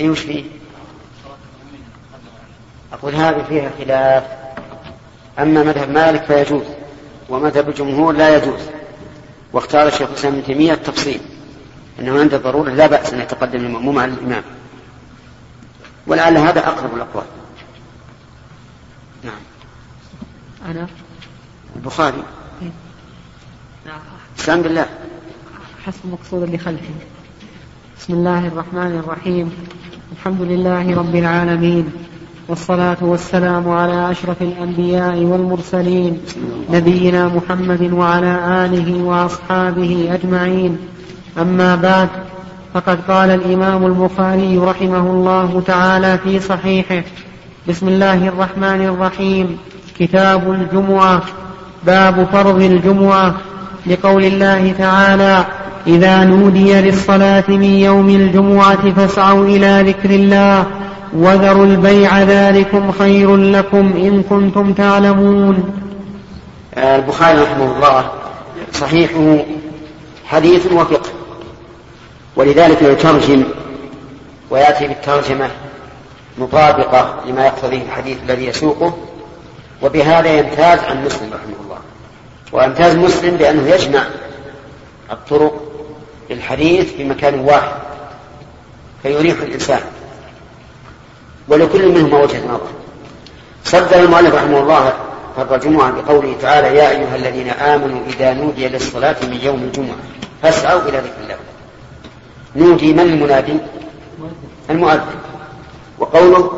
اي 0.00 0.08
وش 0.10 0.20
فيه؟ 0.20 0.44
أقول 2.92 3.14
هذه 3.14 3.44
فيها 3.48 3.70
خلاف 3.78 4.24
أما 5.38 5.62
مذهب 5.62 5.90
مالك 5.90 6.24
فيجوز 6.24 6.64
ومذهب 7.28 7.68
الجمهور 7.68 8.12
لا 8.16 8.36
يجوز 8.36 8.60
واختار 9.52 9.86
الشيخ 9.86 10.08
الإسلام 10.08 10.32
ابن 10.34 10.44
تيمية 10.44 10.72
التفصيل 10.72 11.20
أنه 12.00 12.20
عند 12.20 12.34
الضرورة 12.34 12.70
لا 12.70 12.86
بأس 12.86 13.14
أن 13.14 13.20
يتقدم 13.20 13.58
المأموم 13.64 13.98
على 13.98 14.12
الإمام 14.12 14.42
ولعل 16.06 16.36
هذا 16.38 16.68
أقرب 16.68 16.94
الأقوال 16.94 17.24
نعم 19.24 19.40
أنا 20.68 20.86
البخاري 21.76 22.16
نعم 22.60 22.70
إيه. 23.86 24.00
الحمد 24.38 24.66
لله 24.66 24.86
حسب 25.86 25.98
المقصود 26.04 26.42
اللي 26.42 26.58
خلفي 26.58 26.88
بسم 27.98 28.12
الله 28.12 28.38
الرحمن 28.46 29.02
الرحيم 29.04 29.52
الحمد 30.18 30.40
لله 30.42 30.96
رب 30.98 31.16
العالمين 31.16 31.86
والصلاة 32.48 32.96
والسلام 33.00 33.68
على 33.70 34.10
أشرف 34.10 34.42
الأنبياء 34.42 35.16
والمرسلين 35.18 36.20
نبينا 36.70 37.26
محمد 37.28 37.92
وعلى 37.92 38.38
آله 38.64 39.02
وأصحابه 39.04 40.08
أجمعين 40.12 40.78
أما 41.40 41.76
بعد 41.76 42.08
فقد 42.74 42.98
قال 43.08 43.30
الإمام 43.30 43.86
البخاري 43.86 44.58
رحمه 44.58 45.10
الله 45.10 45.62
تعالى 45.66 46.18
في 46.18 46.40
صحيحه 46.40 47.02
بسم 47.68 47.88
الله 47.88 48.28
الرحمن 48.28 48.84
الرحيم 48.84 49.58
كتاب 49.98 50.50
الجمعة 50.50 51.22
باب 51.86 52.26
فرض 52.32 52.62
الجمعة 52.62 53.34
لقول 53.86 54.24
الله 54.24 54.72
تعالى 54.72 55.46
إذا 55.86 56.24
نودي 56.24 56.74
للصلاة 56.74 57.44
من 57.48 57.62
يوم 57.62 58.08
الجمعة 58.08 58.94
فاسعوا 58.94 59.44
إلى 59.44 59.82
ذكر 59.86 60.10
الله 60.10 60.64
وذروا 61.12 61.64
البيع 61.66 62.22
ذلكم 62.22 62.92
خير 62.92 63.36
لكم 63.36 63.86
إن 63.96 64.22
كنتم 64.22 64.72
تعلمون 64.74 65.70
البخاري 66.76 67.38
رحمه 67.40 67.76
الله 67.76 68.10
صحيحه 68.72 69.38
حديث 70.26 70.72
وفقه 70.72 71.08
ولذلك 72.36 72.82
يترجم 72.82 73.42
ويأتي 74.50 74.86
بالترجمة 74.86 75.50
مطابقة 76.38 77.14
لما 77.28 77.46
يقتضيه 77.46 77.82
الحديث 77.82 78.16
الذي 78.26 78.46
يسوقه 78.46 78.94
وبهذا 79.82 80.38
يمتاز 80.38 80.78
عن 80.78 81.04
مسلم 81.04 81.28
رحمه 81.32 81.64
الله 81.64 81.78
ويمتاز 82.52 82.96
مسلم 82.96 83.36
بأنه 83.36 83.68
يجمع 83.68 84.02
الطرق 85.12 85.73
الحديث 86.30 86.92
في 86.92 87.04
مكان 87.04 87.38
واحد 87.40 87.72
فيريح 89.02 89.40
الإنسان 89.40 89.80
ولكل 91.48 91.88
منهما 91.88 92.18
وجهة 92.22 92.40
نظر 92.46 92.70
صدر 93.64 93.96
المؤلف 94.00 94.34
رحمه 94.34 94.60
الله 94.60 94.92
فر 95.36 95.56
جمعة 95.58 95.90
بقوله 95.92 96.34
تعالى 96.42 96.78
يا 96.78 96.90
أيها 96.90 97.16
الذين 97.16 97.50
آمنوا 97.50 98.02
إذا 98.06 98.32
نودي 98.32 98.68
للصلاة 98.68 99.16
من 99.22 99.38
يوم 99.42 99.62
الجمعة 99.62 99.96
فاسعوا 100.42 100.80
إلى 100.82 100.98
ذكر 100.98 101.22
الله 101.22 101.36
نودي 102.56 102.92
من 102.92 103.00
المنادي 103.00 103.52
المؤذن 104.70 105.02
وقوله 105.98 106.50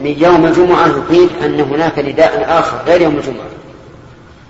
من 0.00 0.14
يوم 0.18 0.46
الجمعة 0.46 0.86
يقيل 0.88 1.28
أن 1.44 1.60
هناك 1.60 1.98
نداء 1.98 2.46
آخر 2.58 2.76
غير 2.86 3.00
يوم 3.00 3.16
الجمعة 3.16 3.46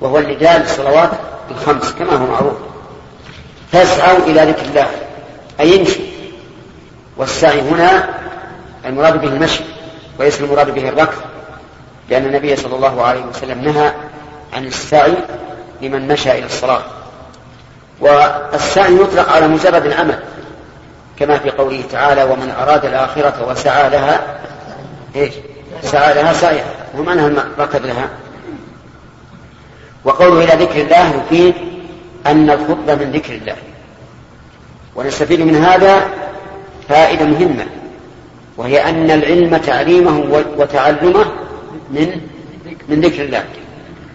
وهو 0.01 0.19
النداء 0.19 0.61
للصلوات 0.61 1.11
الخمس 1.51 1.93
كما 1.93 2.13
هو 2.13 2.27
معروف 2.27 2.55
فاسعوا 3.73 4.19
إلى 4.19 4.41
ذكر 4.53 4.63
الله 4.65 4.87
أي 5.61 5.81
امشوا 5.81 6.05
والسعي 7.17 7.61
هنا 7.61 8.09
المراد 8.87 9.21
به 9.21 9.29
المشي 9.29 9.65
وليس 10.19 10.41
المراد 10.41 10.75
به 10.75 10.89
الركض 10.89 11.19
لأن 12.11 12.25
النبي 12.27 12.57
صلى 12.57 12.75
الله 12.77 13.03
عليه 13.05 13.21
وسلم 13.21 13.61
نهى 13.65 13.93
عن 14.55 14.65
السعي 14.67 15.15
لمن 15.83 16.09
مشى 16.09 16.33
إلى 16.33 16.47
الصلاة 16.47 16.83
والسعي 18.01 18.95
يطلق 19.01 19.33
على 19.33 19.49
مجرد 19.49 19.87
العمل 19.87 20.19
كما 21.19 21.39
في 21.39 21.51
قوله 21.51 21.83
تعالى 21.91 22.25
ومن 22.25 22.55
أراد 22.63 22.85
الآخرة 22.85 23.49
وسعى 23.51 23.91
لها 23.91 24.41
إيش 25.17 25.35
سعى 25.83 26.15
لها 26.15 26.33
سعيها 26.33 26.73
ومعنى 26.97 27.21
ركض 27.59 27.87
لها 27.87 28.09
وقوله 30.05 30.45
إلى 30.45 30.65
ذكر 30.65 30.81
الله 30.81 31.23
يفيد 31.25 31.55
أن 32.27 32.51
الخطبة 32.51 32.95
من 32.95 33.11
ذكر 33.15 33.35
الله 33.35 33.57
ونستفيد 34.97 35.41
من 35.41 35.55
هذا 35.57 36.09
فائدة 36.89 37.25
مهمة 37.25 37.67
وهي 38.57 38.85
أن 38.89 39.11
العلم 39.11 39.57
تعليمه 39.57 40.45
وتعلمه 40.59 41.25
من 41.91 42.21
من 42.89 43.01
ذكر 43.01 43.25
الله 43.25 43.45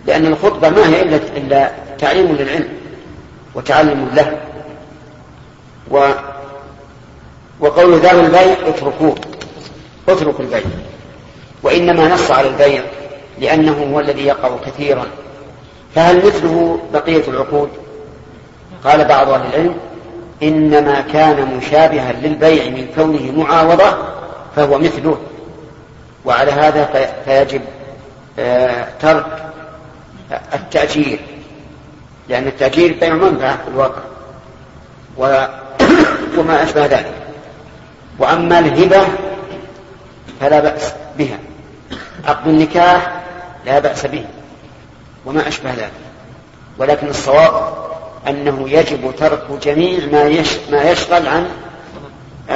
لأن 0.08 0.26
الخطبة 0.26 0.70
ما 0.70 0.90
هي 0.90 1.02
إلا 1.02 1.20
إلا 1.38 1.72
تعليم 2.00 2.26
للعلم 2.36 2.68
وتعلم 3.56 4.10
له 4.16 4.38
و 5.92 6.12
وقول 7.60 8.00
ذا 8.00 8.12
البيع 8.26 8.56
اتركوه 8.68 9.16
اتركوا 10.10 10.44
البيع 10.46 10.62
وإنما 11.64 12.14
نص 12.14 12.32
على 12.32 12.48
البيع 12.48 12.82
لأنه 13.42 13.90
هو 13.94 14.00
الذي 14.00 14.26
يقع 14.26 14.50
كثيرا 14.66 15.06
فهل 15.96 16.18
مثله 16.26 16.80
بقية 16.94 17.28
العقود؟ 17.28 17.70
قال 18.84 19.04
بعض 19.06 19.30
أهل 19.30 19.46
العلم 19.46 19.76
إنما 20.44 21.02
كان 21.02 21.58
مشابها 21.58 22.14
للبيع 22.14 22.64
من 22.70 22.88
كونه 22.96 23.32
معاوضة 23.44 23.98
فهو 24.56 24.78
مثله 24.78 25.18
وعلى 26.26 26.52
هذا 26.52 27.10
فيجب 27.26 27.62
آه، 28.40 28.88
ترك 29.02 29.26
التأجير 30.54 31.20
لأن 32.30 32.48
التأجير 32.48 32.98
بيع 33.00 33.14
منفعة 33.14 33.58
في 33.64 33.68
الواقع 33.68 34.02
وما 36.38 36.64
أشبه 36.64 36.86
ذلك 36.86 37.14
وأما 38.20 38.60
الهبة 38.60 39.02
فلا 40.42 40.60
بأس 40.60 40.94
بها 41.18 41.38
عقد 42.26 42.48
النكاح 42.48 43.22
لا 43.66 43.80
بأس 43.80 44.06
به 44.06 44.26
وما 45.26 45.48
أشبه 45.48 45.70
ذلك 45.74 45.92
ولكن 46.80 47.08
الصواب 47.08 47.74
أنه 48.30 48.70
يجب 48.70 49.14
ترك 49.18 49.44
جميع 49.64 50.00
ما 50.12 50.44
ما 50.72 50.82
يشغل 50.92 51.28
عن 51.28 51.46
آه، 52.50 52.54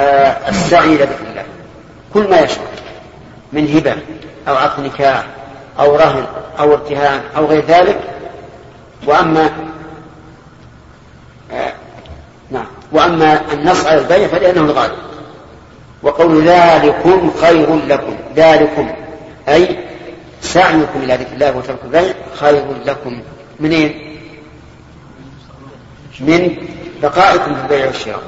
السعي 0.48 0.86
إلى 0.96 1.04
ذكر 1.04 1.26
الله 1.30 1.44
كل 2.14 2.30
ما 2.30 2.40
يشغل 2.40 2.62
من 3.52 3.76
هبة 3.76 3.96
أو 4.48 4.54
عقد 4.56 4.84
نكاح 4.84 5.22
أو 5.80 5.96
رهن 5.96 6.24
أو 6.58 6.72
ارتهان 6.72 7.20
أو 7.36 7.44
غير 7.46 7.64
ذلك 7.64 8.00
وأما 9.06 9.50
آه، 11.52 11.72
نعم 12.50 12.66
وأما 12.92 13.40
النص 13.52 13.86
على 13.86 14.00
البيع 14.00 14.28
فلأنه 14.28 14.60
الغالب 14.60 14.98
وقول 16.02 16.42
ذلكم 16.44 17.30
خير 17.40 17.76
لكم 17.76 18.16
ذلكم 18.36 18.90
أي 19.48 19.78
سعيكم 20.42 21.02
إلى 21.02 21.14
ذكر 21.16 21.32
الله 21.32 21.56
وترك 21.56 21.78
البيع 21.84 22.12
خير 22.36 22.64
لكم 22.86 23.22
منين؟ 23.60 24.11
من 26.22 26.56
بقائكم 27.02 27.54
في 27.54 27.60
البيع 27.62 27.86
والشراء 27.86 28.22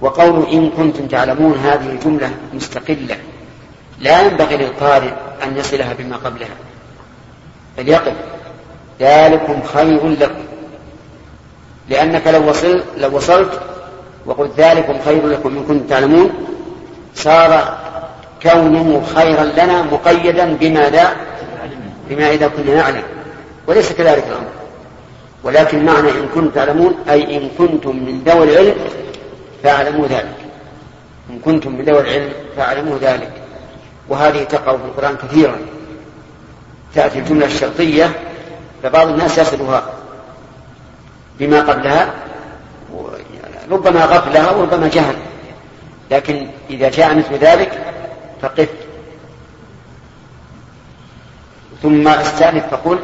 وقول 0.00 0.46
إن 0.52 0.70
كنتم 0.76 1.06
تعلمون 1.06 1.54
هذه 1.58 1.86
الجملة 1.90 2.30
مستقلة 2.54 3.16
لا 4.00 4.22
ينبغي 4.22 4.56
للقارئ 4.56 5.10
أن 5.42 5.56
يصلها 5.56 5.92
بما 5.98 6.16
قبلها 6.16 6.54
بل 7.78 7.88
يقف 7.88 8.14
ذلكم 9.00 9.62
خير 9.62 10.08
لكم 10.08 10.40
لأنك 11.88 12.26
لو 12.26 12.48
وصل 12.50 12.82
لو 12.98 13.16
وصلت 13.16 13.60
وقلت 14.26 14.52
ذلكم 14.58 14.94
خير 15.04 15.26
لكم 15.26 15.48
إن 15.48 15.62
كنتم 15.64 15.86
تعلمون 15.86 16.30
صار 17.14 17.78
كونه 18.42 19.02
خيرا 19.14 19.44
لنا 19.44 19.82
مقيدا 19.82 20.54
بما 20.60 20.90
لا 20.90 21.12
بما 22.10 22.30
إذا 22.30 22.48
كنا 22.48 22.74
نعلم 22.74 23.02
وليس 23.66 23.92
كذلك 23.92 24.24
الأمر 24.28 24.50
ولكن 25.44 25.84
معنى 25.84 26.10
إن 26.10 26.28
كنتم 26.34 26.50
تعلمون 26.50 26.94
أي 27.10 27.36
إن 27.36 27.48
كنتم 27.58 27.96
من 27.96 28.22
ذوي 28.26 28.52
العلم 28.60 28.74
فاعلموا 29.62 30.06
ذلك 30.06 30.36
إن 31.30 31.38
كنتم 31.38 31.72
من 31.72 31.84
ذوي 31.84 32.00
العلم 32.00 32.30
فاعلموا 32.56 32.98
ذلك 32.98 33.32
وهذه 34.08 34.42
تقع 34.44 34.72
في 34.76 34.84
القرآن 34.84 35.16
كثيرا 35.16 35.56
تأتي 36.94 37.18
الجملة 37.18 37.46
الشرطية 37.46 38.10
فبعض 38.82 39.08
الناس 39.08 39.38
يصلها 39.38 39.90
بما 41.40 41.60
قبلها 41.60 42.14
ربما 43.70 44.04
غفلها 44.04 44.50
وربما 44.50 44.88
جهل 44.88 45.14
لكن 46.10 46.46
إذا 46.70 46.90
جاء 46.90 47.14
مثل 47.18 47.34
ذلك 47.34 47.84
فقف 48.42 48.68
ثم 51.82 52.08
استأنف 52.08 52.64
فقل 52.70 52.98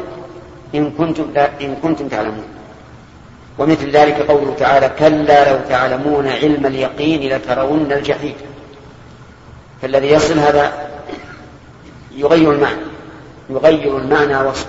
إن 0.77 0.91
كنتم, 0.97 1.25
إن 1.61 1.75
كنتم 1.83 2.07
تعلمون 2.07 2.43
ومثل 3.57 3.89
ذلك 3.91 4.13
قوله 4.21 4.55
تعالى 4.59 4.91
كلا 4.99 5.51
لو 5.53 5.59
تعلمون 5.69 6.27
علم 6.27 6.65
اليقين 6.65 7.35
لترون 7.37 7.91
الجحيم 7.91 8.33
فالذي 9.81 10.07
يصل 10.07 10.39
هذا 10.39 10.73
يغير 12.15 12.51
المعنى 12.51 12.81
يغير 13.49 13.97
المعنى 13.97 14.37
وصل 14.47 14.67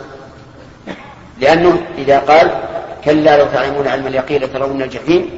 لأنه 1.41 1.82
إذا 1.99 2.19
قال 2.19 2.50
كلا 3.05 3.38
لو 3.38 3.47
تعلمون 3.52 3.87
علم 3.88 4.06
اليقين 4.06 4.43
لترون 4.43 4.82
الجحيم 4.82 5.31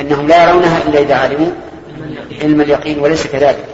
أنهم 0.00 0.26
لا 0.28 0.48
يرونها 0.50 0.82
إلا 0.86 0.98
إذا 1.00 1.14
علموا 1.14 1.48
علم 2.42 2.60
اليقين 2.60 2.98
وليس 2.98 3.26
كذلك 3.26 3.64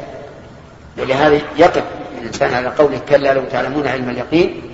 ولهذا 0.99 1.39
يقف 1.59 1.83
الإنسان 2.23 2.55
على 2.55 2.69
قوله 2.69 2.99
كلا 3.09 3.35
لو 3.35 3.43
تعلمون 3.51 3.87
علم 3.87 4.09
اليقين 4.11 4.68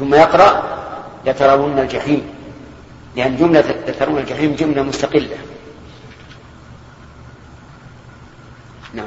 ثم 0.00 0.14
يقرأ 0.14 0.62
لترون 1.26 1.78
الجحيم 1.78 2.22
لأن 3.16 3.36
جملة 3.36 3.64
لترون 3.88 4.18
الجحيم 4.18 4.54
جملة 4.54 4.82
مستقلة 4.82 5.26
نعم 8.94 9.06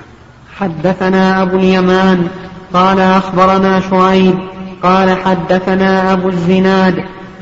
حدثنا 0.58 1.42
أبو 1.42 1.58
اليمان 1.58 2.28
قال 2.74 3.00
أخبرنا 3.00 3.80
شعيب 3.80 4.38
قال 4.84 5.18
حدثنا 5.24 6.14
أبو 6.14 6.30
الزناد 6.30 6.96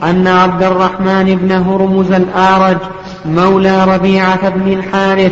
أن 0.04 0.28
عبد 0.28 0.64
الرحمن 0.64 1.36
بن 1.42 1.52
هرمز 1.52 2.12
الأعرج 2.12 2.78
مولى 3.26 3.96
ربيعة 3.96 4.50
بن 4.50 4.74
الحارث 4.74 5.32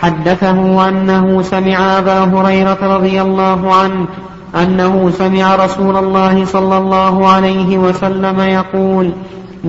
حدثه 0.00 0.88
أنه 0.88 1.42
سمع 1.42 1.98
أبا 1.98 2.20
هريرة 2.24 2.96
رضي 2.96 3.22
الله 3.22 3.74
عنه 3.74 4.06
أنه 4.54 5.10
سمع 5.18 5.54
رسول 5.56 5.96
الله 5.96 6.44
صلى 6.44 6.78
الله 6.78 7.28
عليه 7.28 7.78
وسلم 7.78 8.40
يقول 8.40 9.10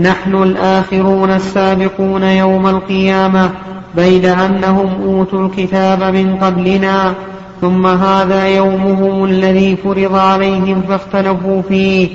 نحن 0.02 0.36
الآخرون 0.44 1.32
السابقون 1.32 2.24
يوم 2.24 2.68
القيامة 2.68 3.50
بيد 3.96 4.26
أنهم 4.26 4.90
أوتوا 5.06 5.46
الكتاب 5.46 6.04
من 6.04 6.38
قبلنا 6.42 7.14
ثم 7.62 7.86
هذا 7.88 8.48
يومهم 8.48 9.26
الذي 9.26 9.76
فرض 9.76 10.16
عليهم 10.16 10.82
فاختلفوا 10.90 11.62
فيه 11.62 12.08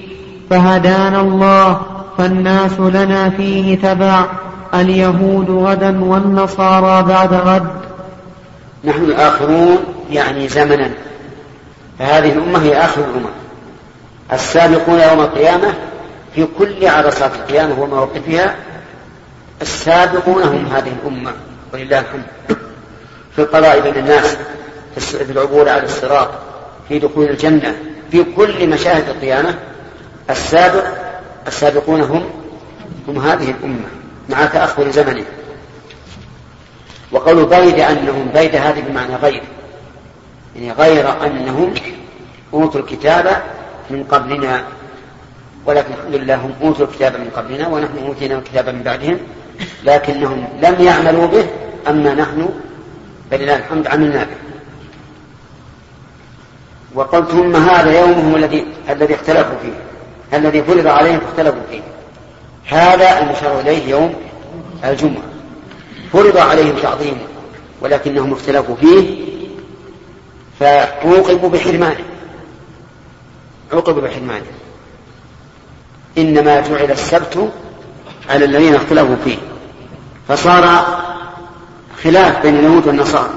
فهدانا 0.50 1.20
الله 1.20 1.78
فالناس 2.18 2.80
لنا 2.80 3.30
فيه 3.30 3.74
تبع 3.78 4.24
اليهود 4.74 5.50
غدا 5.50 6.04
والنصارى 6.04 7.08
بعد 7.08 7.32
غد 7.32 7.62
نحن 8.84 9.04
الآخرون 9.04 9.78
يعني 10.10 10.48
زمنا 10.48 10.90
فهذه 12.02 12.32
الأمة 12.32 12.62
هي 12.62 12.84
آخر 12.84 13.00
الأمم 13.00 13.26
السابقون 14.32 15.00
يوم 15.00 15.20
القيامة 15.20 15.74
في 16.34 16.46
كل 16.58 16.86
عرصات 16.88 17.34
القيامة 17.34 17.80
ومواقفها 17.82 18.54
السابقون 19.62 20.42
هم 20.42 20.66
هذه 20.66 20.92
الأمة 21.02 21.32
ولله 21.74 22.00
الحمد 22.00 22.26
في 23.36 23.38
القضاء 23.42 23.80
بين 23.80 23.96
الناس 23.96 24.36
في 24.98 25.22
العبور 25.32 25.68
على 25.68 25.84
الصراط 25.84 26.28
في 26.88 26.98
دخول 26.98 27.24
الجنة 27.26 27.76
في 28.10 28.24
كل 28.36 28.68
مشاهد 28.70 29.08
القيامة 29.08 29.54
السابق 30.30 30.84
السابقون 31.46 32.00
هم 32.00 32.24
هم 33.08 33.18
هذه 33.18 33.50
الأمة 33.50 33.86
مع 34.30 34.46
تأخر 34.46 34.90
زمنه 34.90 35.24
وقول 37.12 37.44
بيد 37.46 37.78
أنهم 37.78 38.30
بيد 38.34 38.56
هذه 38.56 38.80
بمعنى 38.86 39.16
غير 39.16 39.42
يعني 40.56 40.72
غير 40.72 41.26
أنهم 41.26 41.74
أوتوا 42.54 42.80
الكتاب 42.80 43.42
من 43.90 44.04
قبلنا 44.04 44.64
ولكن 45.66 45.92
الحمد 45.94 46.14
لله 46.14 46.36
هم 46.36 46.52
أوتوا 46.62 46.86
الكتاب 46.86 47.12
من 47.16 47.30
قبلنا 47.36 47.68
ونحن 47.68 47.98
أوتينا 48.06 48.38
الكتاب 48.38 48.68
من 48.68 48.82
بعدهم 48.82 49.18
لكنهم 49.84 50.44
لم 50.62 50.76
يعملوا 50.84 51.26
به 51.26 51.44
أما 51.88 52.14
نحن 52.14 52.50
فلله 53.30 53.56
الحمد 53.56 53.86
عملنا 53.86 54.24
به 54.24 54.36
وقلت 56.94 57.28
ثم 57.30 57.56
هذا 57.56 58.00
يومهم 58.00 58.34
الذي 58.34 58.66
الذي 58.90 59.14
اختلفوا 59.14 59.56
فيه 59.62 60.36
الذي 60.38 60.62
فرض 60.62 60.86
عليهم 60.86 61.20
فاختلفوا 61.20 61.62
فيه 61.70 61.80
هذا 62.78 63.18
المشار 63.18 63.60
إليه 63.60 63.90
يوم 63.90 64.14
الجمعة 64.84 65.22
فرض 66.12 66.36
عليهم 66.36 66.76
تعظيمه 66.82 67.16
ولكنهم 67.80 68.32
اختلفوا 68.32 68.76
فيه 68.76 69.22
فعوقبوا 70.60 71.48
بحرمانه 71.48 72.04
عوقبوا 73.72 74.02
بحرمانه 74.02 74.46
إنما 76.18 76.60
جعل 76.60 76.90
السبت 76.90 77.48
على 78.30 78.44
الذين 78.44 78.74
اختلفوا 78.74 79.16
فيه 79.24 79.36
فصار 80.28 80.86
خلاف 82.04 82.42
بين 82.42 82.56
اليهود 82.58 82.86
والنصارى 82.86 83.28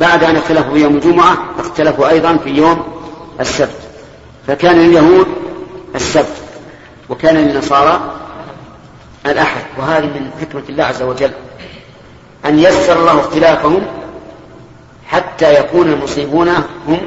بعد 0.00 0.24
أن 0.24 0.36
اختلفوا 0.36 0.72
في 0.74 0.80
يوم 0.82 0.94
الجمعة 0.96 1.36
اختلفوا 1.58 2.08
أيضا 2.08 2.36
في 2.36 2.50
يوم 2.50 2.82
السبت 3.40 3.76
فكان 4.46 4.76
لليهود 4.76 5.26
السبت 5.94 6.36
وكان 7.08 7.36
للنصارى 7.36 8.00
الأحد 9.26 9.62
وهذه 9.78 10.04
من 10.04 10.30
حكمة 10.40 10.62
الله 10.68 10.84
عز 10.84 11.02
وجل 11.02 11.30
أن 12.46 12.58
يسر 12.58 12.98
الله 13.00 13.20
اختلافهم 13.20 13.82
حتى 15.08 15.60
يكون 15.60 15.92
المصيبون 15.92 16.48
هم 16.86 17.00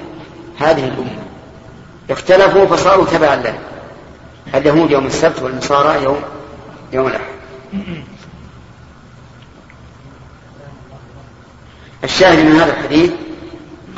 هذه 0.58 0.88
الأمة 0.88 1.24
اختلفوا 2.10 2.66
فصاروا 2.66 3.06
تبعا 3.06 3.36
لنا 3.36 3.58
اليهود 4.56 4.92
يوم 4.92 5.06
السبت 5.06 5.42
والنصارى 5.42 6.04
يوم 6.04 6.22
يوم 6.94 7.08
الأحد 7.08 7.26
الشاهد 12.04 12.46
من 12.46 12.52
هذا 12.56 12.72
الحديث 12.72 13.12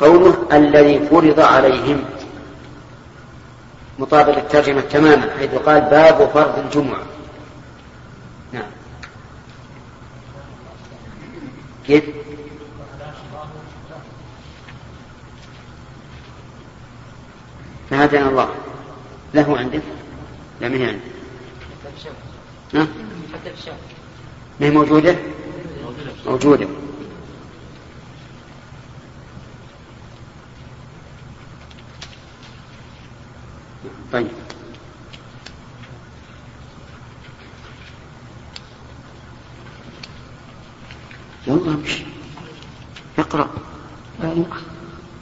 قوله 0.00 0.36
الذي 0.52 1.00
فرض 1.10 1.40
عليهم 1.40 2.04
مطابق 3.98 4.36
الترجمة 4.36 4.80
تماما 4.80 5.30
حيث 5.38 5.50
قال 5.66 5.80
باب 5.80 6.30
فرض 6.34 6.58
الجمعة 6.64 7.02
نعم 8.52 8.66
كيف؟ 11.86 12.04
فهدانا 17.94 18.28
الله 18.28 18.54
له 19.34 19.58
عندك 19.58 19.82
لا 20.60 20.68
من 20.68 20.82
عندك 20.82 21.14
ها؟ 22.74 22.86
ما 24.60 24.66
هي 24.66 24.70
موجودة؟ 24.70 25.16
موجودة 26.26 26.66
طيب 34.12 34.26
يلا 41.46 41.74
امشي 41.74 42.04
اقرأ 43.18 43.48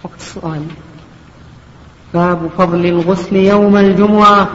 وقت 0.04 0.18
السؤال 0.20 0.66
باب 2.14 2.50
فضل 2.58 2.86
الغسل 2.86 3.36
يوم 3.36 3.76
الجمعة 3.76 4.48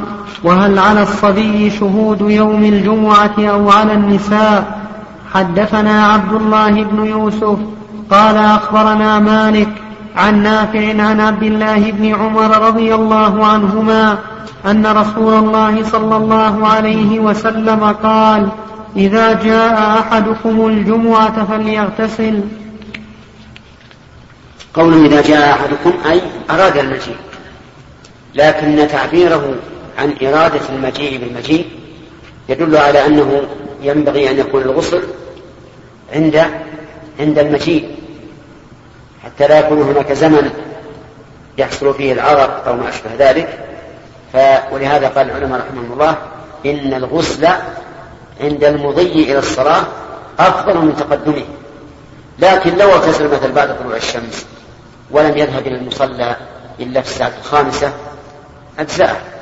وهل 0.43 0.79
على 0.79 1.03
الصبي 1.03 1.69
شهود 1.69 2.21
يوم 2.21 2.63
الجمعة 2.63 3.31
أو 3.39 3.69
على 3.71 3.93
النساء 3.93 4.77
حدثنا 5.33 6.07
عبد 6.07 6.33
الله 6.41 6.69
بن 6.83 7.05
يوسف 7.05 7.57
قال 8.11 8.37
أخبرنا 8.37 9.19
مالك 9.19 9.67
عن 10.15 10.43
نافع 10.43 10.89
عن 11.03 11.19
عبد 11.21 11.43
الله 11.43 11.91
بن 11.91 12.15
عمر 12.15 12.57
رضي 12.67 12.95
الله 12.95 13.45
عنهما 13.45 14.17
أن 14.65 14.85
رسول 14.87 15.33
الله 15.33 15.83
صلى 15.83 16.15
الله 16.17 16.67
عليه 16.67 17.19
وسلم 17.19 17.83
قال 18.03 18.49
إذا 18.97 19.33
جاء 19.43 19.99
أحدكم 19.99 20.67
الجمعة 20.67 21.45
فليغتسل 21.45 22.39
قوله 24.73 25.05
إذا 25.05 25.21
جاء 25.21 25.53
أحدكم 25.53 26.09
أي 26.11 26.21
أراد 26.51 26.77
المجيء 26.77 27.15
لكن 28.35 28.87
تعبيره 28.87 29.55
عن 29.99 30.13
إرادة 30.21 30.59
المجيء 30.69 31.17
بالمجيء 31.17 31.65
يدل 32.49 32.77
على 32.77 33.05
أنه 33.05 33.41
ينبغي 33.81 34.29
أن 34.31 34.39
يكون 34.39 34.61
الغسل 34.61 35.03
عند 36.13 36.45
عند 37.19 37.39
المجيء 37.39 37.95
حتى 39.23 39.47
لا 39.47 39.59
يكون 39.59 39.81
هناك 39.81 40.11
زمن 40.13 40.49
يحصل 41.57 41.93
فيه 41.93 42.13
العرق 42.13 42.67
أو 42.67 42.75
ما 42.75 42.89
أشبه 42.89 43.09
ذلك 43.19 43.59
ف... 44.33 44.37
ولهذا 44.73 45.07
قال 45.07 45.29
العلماء 45.31 45.59
رحمهم 45.67 45.91
الله 45.93 46.15
إن 46.65 46.93
الغسل 46.93 47.47
عند 48.41 48.63
المضي 48.63 49.05
إلى 49.23 49.39
الصلاة 49.39 49.83
أفضل 50.39 50.77
من 50.77 50.95
تقدمه 50.95 51.43
لكن 52.39 52.77
لو 52.77 52.89
اغتسل 52.91 53.27
مثلا 53.31 53.53
بعد 53.53 53.79
طلوع 53.79 53.95
الشمس 53.95 54.45
ولم 55.11 55.37
يذهب 55.37 55.67
إلى 55.67 55.75
المصلى 55.75 56.35
إلا 56.79 57.01
في 57.01 57.07
الساعة 57.09 57.31
الخامسة 57.39 57.93
أجزاء 58.79 59.37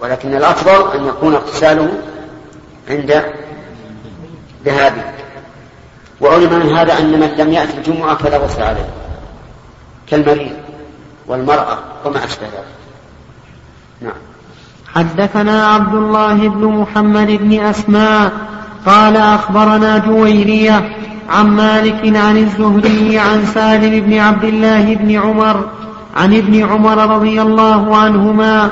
ولكن 0.00 0.34
الأفضل 0.36 0.98
أن 0.98 1.06
يكون 1.06 1.34
اغتساله 1.34 1.88
عند 2.90 3.24
ذهابه 4.64 5.02
وعلم 6.20 6.58
من 6.66 6.76
هذا 6.76 6.98
أن 6.98 7.20
من 7.20 7.28
لم 7.38 7.52
يأتي 7.52 7.76
الجمعة 7.78 8.16
فلا 8.16 8.36
غسل 8.38 8.62
عليه 8.62 8.88
كالمريض 10.10 10.52
والمرأة 11.26 11.78
وما 12.04 12.24
أشبه 12.24 12.46
ذلك 12.46 12.64
نعم 14.00 14.12
حدثنا 14.94 15.66
عبد 15.66 15.94
الله 15.94 16.34
بن 16.34 16.64
محمد 16.64 17.26
بن 17.26 17.60
أسماء 17.60 18.32
قال 18.86 19.16
أخبرنا 19.16 19.98
جويرية 19.98 20.96
عن 21.30 21.46
مالك 21.46 22.16
عن 22.16 22.36
الزهري 22.38 23.18
عن 23.18 23.46
سالم 23.46 24.00
بن 24.06 24.18
عبد 24.18 24.44
الله 24.44 24.94
بن 24.94 25.16
عمر 25.18 25.68
عن 26.18 26.34
ابن 26.34 26.64
عمر 26.64 26.98
رضي 27.16 27.42
الله 27.42 27.96
عنهما 27.96 28.70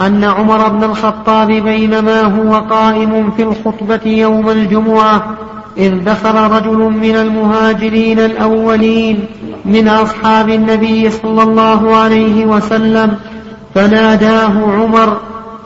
أن 0.00 0.24
عمر 0.24 0.68
بن 0.68 0.84
الخطاب 0.84 1.46
بينما 1.46 2.20
هو 2.20 2.54
قائم 2.70 3.30
في 3.36 3.42
الخطبة 3.42 4.08
يوم 4.10 4.48
الجمعة 4.50 5.26
إذ 5.78 6.04
دخل 6.04 6.34
رجل 6.34 6.76
من 6.76 7.16
المهاجرين 7.16 8.18
الأولين 8.18 9.24
من 9.64 9.88
أصحاب 9.88 10.48
النبي 10.48 11.10
صلى 11.10 11.42
الله 11.42 11.96
عليه 11.96 12.46
وسلم 12.46 13.16
فناداه 13.74 14.52
عمر 14.62 15.20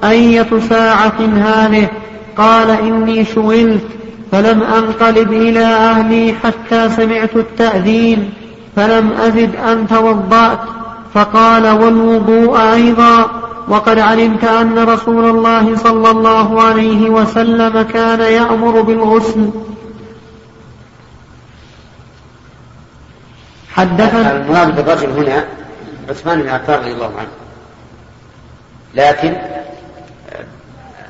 أية 0.05 0.47
ساعة 0.69 1.21
هذه 1.37 1.89
قال 2.37 2.71
إني 2.71 3.25
شغلت 3.25 3.83
فلم 4.33 4.63
أنقلب 4.63 5.33
إلى 5.33 5.65
أهلي 5.65 6.35
حتى 6.45 6.89
سمعت 6.91 7.37
التأذين 7.37 8.31
فلم 8.77 9.11
أزد 9.13 9.51
أن 9.57 9.87
توضأت 9.89 10.59
فقال 11.15 11.69
والوضوء 11.69 12.73
أيضا 12.73 13.43
وقد 13.69 13.99
علمت 13.99 14.45
أن 14.45 14.79
رسول 14.79 15.31
الله 15.31 15.77
صلى 15.77 16.11
الله 16.11 16.63
عليه 16.63 17.11
وسلم 17.11 17.83
كان 17.83 18.21
يأمر 18.21 18.81
بالغسل 18.83 19.51
حدثنا 23.75 24.33
المراد 24.33 24.77
بالرجل 24.85 25.11
هنا 25.21 25.45
عثمان 26.11 26.43
بن 26.43 26.49
عفان 26.49 26.81
رضي 26.81 26.93
الله 26.93 27.13
عنه 27.19 27.29
لكن 28.95 29.37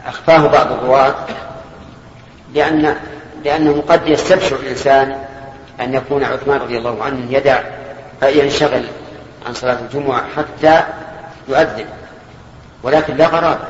أخفاه 0.06 0.46
بعض 0.46 0.72
الرواة 0.72 1.14
لأن 2.54 2.96
لأنه 3.44 3.82
قد 3.88 4.00
يستبشر 4.08 4.56
الإنسان 4.56 5.16
أن 5.80 5.94
يكون 5.94 6.24
عثمان 6.24 6.60
رضي 6.60 6.78
الله 6.78 7.02
عنه 7.04 7.20
يدع 7.30 7.58
ينشغل 8.22 8.84
عن 9.46 9.54
صلاة 9.54 9.76
الجمعة 9.80 10.24
حتى 10.36 10.82
يؤذن 11.48 11.84
ولكن 12.82 13.16
لا 13.16 13.26
غرابة 13.26 13.64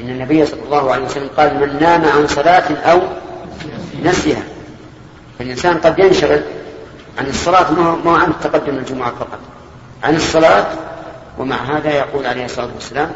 إن 0.00 0.08
النبي 0.10 0.46
صلى 0.46 0.62
الله 0.62 0.92
عليه 0.92 1.04
وسلم 1.04 1.28
قال 1.36 1.54
من 1.54 1.76
نام 1.80 2.04
عن 2.04 2.26
صلاة 2.26 2.90
أو 2.92 3.00
نسيها 4.04 4.42
فالإنسان 5.38 5.78
قد 5.78 5.98
ينشغل 5.98 6.42
عن 7.18 7.26
الصلاة 7.26 7.70
ما 7.72 8.00
هو 8.10 8.14
عن 8.16 8.32
تقدم 8.42 8.76
الجمعة 8.76 9.10
فقط 9.14 9.38
عن 10.04 10.16
الصلاة 10.16 10.66
ومع 11.38 11.56
هذا 11.78 11.90
يقول 11.90 12.26
عليه 12.26 12.44
الصلاة 12.44 12.68
والسلام 12.74 13.10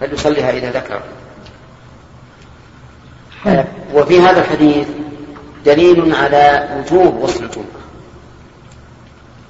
فليصليها 0.00 0.50
إذا 0.50 0.70
ذكر 0.70 1.00
وفي 3.94 4.20
هذا 4.20 4.40
الحديث 4.40 4.88
دليل 5.66 6.14
على 6.14 6.68
وجوب 6.80 7.16
وصل 7.16 7.44
الجمعة 7.44 7.66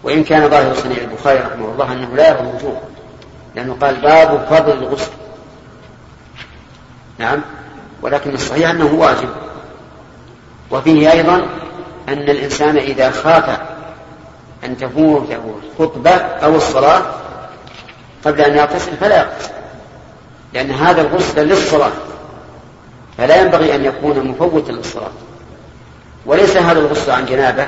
وإن 0.04 0.25
كان 0.25 0.49
ظاهر 0.50 0.75
صنيع 0.75 0.99
البخاري 0.99 1.38
رحمه 1.38 1.66
الله 1.73 1.92
أنه 1.92 2.14
لا 2.16 2.28
يرى 2.28 2.40
الوجوب 2.40 2.76
لأنه 3.56 3.76
قال 3.80 3.94
باب 3.97 4.47
فضل 4.50 4.73
الغسل 4.73 5.11
نعم 7.18 7.40
ولكن 8.02 8.35
الصحيح 8.35 8.71
أنه 8.71 8.94
واجب 9.00 9.28
وفيه 10.71 11.12
أيضا 11.12 11.37
أن 12.09 12.18
الإنسان 12.18 12.76
إذا 12.76 13.11
خاف 13.11 13.59
أن 14.64 14.76
تفوت 14.76 15.26
الخطبة 15.30 16.11
أو 16.11 16.56
الصلاة 16.56 17.02
قبل 18.25 18.40
أن 18.40 18.54
يغتسل 18.56 18.97
فلا 18.97 19.16
يغتسل 19.21 19.52
لأن 20.54 20.71
هذا 20.71 21.00
الغسل 21.00 21.49
للصلاة 21.49 21.90
فلا 23.18 23.40
ينبغي 23.42 23.75
أن 23.75 23.85
يكون 23.85 24.26
مفوتا 24.28 24.73
للصلاة 24.73 25.11
وليس 26.26 26.56
هذا 26.56 26.80
الغسل 26.80 27.11
عن 27.11 27.26
جنابه 27.26 27.66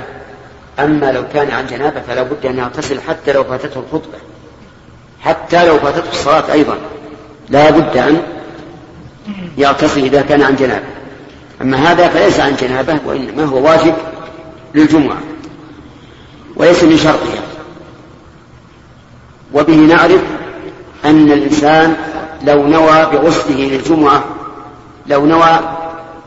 أما 0.78 1.12
لو 1.12 1.22
كان 1.32 1.50
عن 1.50 1.66
جنابة 1.66 2.00
فلا 2.08 2.22
بد 2.22 2.46
أن 2.46 2.58
يغتسل 2.58 3.00
حتى 3.00 3.32
لو 3.32 3.44
فاتته 3.44 3.80
الخطبة 3.86 4.18
حتى 5.20 5.66
لو 5.68 5.78
فاتته 5.78 6.10
الصلاة 6.10 6.52
أيضا 6.52 6.76
لا 7.50 7.70
بد 7.70 7.96
أن 7.96 8.22
يغتسل 9.58 10.04
إذا 10.04 10.22
كان 10.22 10.42
عن 10.42 10.56
جنابة 10.56 10.84
أما 11.62 11.76
هذا 11.92 12.08
فليس 12.08 12.40
عن 12.40 12.56
جنابة 12.56 12.98
وإنما 13.06 13.44
هو 13.44 13.64
واجب 13.66 13.94
للجمعة 14.74 15.16
وليس 16.56 16.84
من 16.84 16.96
شرطها 16.96 17.42
وبه 19.52 19.74
نعرف 19.76 20.22
أن 21.04 21.32
الإنسان 21.32 21.96
لو 22.46 22.66
نوى 22.66 23.06
بغسله 23.12 23.56
للجمعة 23.60 24.24
لو 25.06 25.26
نوى 25.26 25.58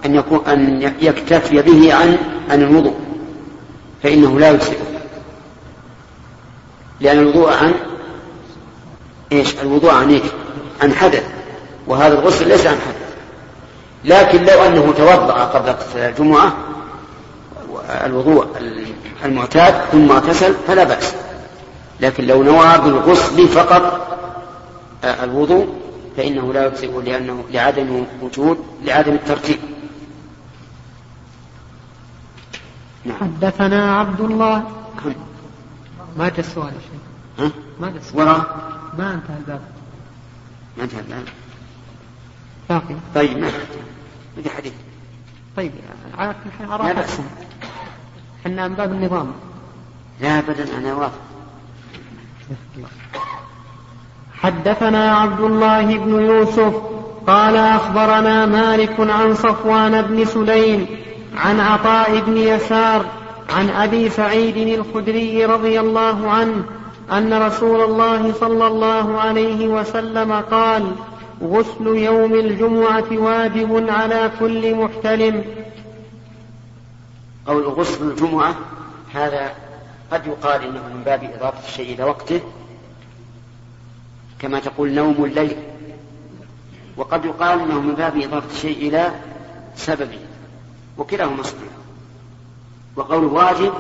أن 0.06 0.16
يكون 0.16 0.39
أن 0.48 0.92
يكتفي 1.01 1.62
به 1.62 1.94
عن 1.94 2.18
عن 2.51 2.62
الوضوء 2.63 2.96
فإنه 4.04 4.39
لا 4.39 4.50
يجزئه 4.51 4.77
لأن 7.00 7.20
الوضوء 7.20 7.50
عن 7.54 7.74
إيش 9.32 9.56
الوضوء 9.63 9.92
عن 9.94 10.10
إيش 10.10 10.22
عن 10.84 10.94
حدث 10.94 11.27
وهذا 11.88 12.13
الغسل 12.20 12.48
ليس 12.48 12.68
عن 12.68 12.75
حدث 12.88 12.98
لكن 14.06 14.44
لو 14.46 14.62
أنه 14.66 14.94
توضأ 14.98 15.34
قبل 15.34 15.75
صلاة 15.94 16.10
الجمعة 16.10 16.54
الوضوء 17.89 18.48
المعتاد 19.25 19.74
ثم 19.92 20.12
اغتسل 20.12 20.54
فلا 20.68 20.84
بأس 20.84 21.13
لكن 22.00 22.25
لو 22.27 22.44
نوى 22.44 22.77
بالغسل 22.84 23.48
فقط 23.48 24.08
آه، 25.04 25.24
الوضوء 25.24 25.68
فإنه 26.18 26.54
لا 26.54 26.68
يجزئ 26.68 27.01
لأنه 27.06 27.44
لعدم 27.54 28.06
وجود 28.22 28.58
لعدم 28.86 29.12
الترتيب 29.13 29.60
نعم. 33.08 33.18
حدثنا 33.22 33.98
عبد 34.00 34.22
الله 34.22 34.54
نعم. 34.56 35.14
ما 36.18 36.30
جاء 36.30 36.40
السؤال 36.40 36.68
يا 36.74 36.80
شيخ 37.44 37.52
مات 37.82 37.96
السؤال 37.96 38.28
ما 38.98 39.14
انتهى 39.14 39.38
الباب 39.38 39.60
ما 40.78 40.84
انتهى 40.84 41.00
الباب 41.00 41.24
باقي 42.70 42.96
طيب 43.16 43.38
ما 43.38 43.50
بدي 44.38 44.50
حديث 44.50 44.74
طيب 45.58 45.72
على 46.18 46.36
كل 46.44 46.52
حال 46.52 46.72
أراك 46.72 46.86
لا 46.88 46.94
بأس 46.94 47.18
احنا 48.46 48.68
من 48.68 48.76
باب 48.76 48.92
النظام 48.94 49.32
لا 50.22 50.40
أبدا 50.40 50.78
أنا 50.78 50.94
واثق 50.96 51.20
حدثنا 54.34 55.16
عبد 55.18 55.40
الله 55.40 55.84
بن 55.98 56.10
يوسف 56.10 56.74
قال 57.28 57.56
أخبرنا 57.56 58.46
مالك 58.46 59.00
عن 59.00 59.36
صفوان 59.36 60.02
بن 60.02 60.26
سليم 60.26 60.86
عن 61.38 61.60
عطاء 61.60 62.20
بن 62.20 62.38
يسار 62.38 63.06
عن 63.50 63.70
أبي 63.70 64.10
سعيد 64.10 64.58
الخدري 64.79 65.46
رضي 65.46 65.79
الله 65.79 66.29
عنه 66.32 66.63
أن 67.12 67.34
رسول 67.44 67.82
الله 67.82 68.34
صلى 68.34 68.67
الله 68.67 69.17
عليه 69.22 69.67
وسلم 69.67 70.32
قال 70.34 70.91
غسل 71.44 71.88
يوم 71.88 72.34
الجمعة 72.34 73.06
واجب 73.12 73.89
على 73.89 74.32
كل 74.39 74.75
محتلم 74.75 75.44
قول 77.48 77.63
غسل 77.65 78.03
الجمعة 78.08 78.56
هذا 79.13 79.51
قد 80.12 80.27
يقال 80.27 80.62
إنه 80.62 80.84
من 80.94 81.01
باب 81.06 81.24
إضافة 81.24 81.67
الشيء 81.67 81.96
إلى 81.96 82.03
وقته 82.03 82.39
كما 84.39 84.60
تقول 84.60 84.94
نوم 84.94 85.25
الليل 85.25 85.58
وقد 86.98 87.25
يقال 87.25 87.60
إنه 87.60 87.82
من 87.82 87.94
باب 87.94 88.17
إضافة 88.17 88.53
الشيء 88.56 88.88
إلى 88.89 89.10
سببه 89.75 90.20
وكلاهما 90.98 91.44
صحيح 91.44 91.72
وقول 92.96 93.24
واجب 93.24 93.74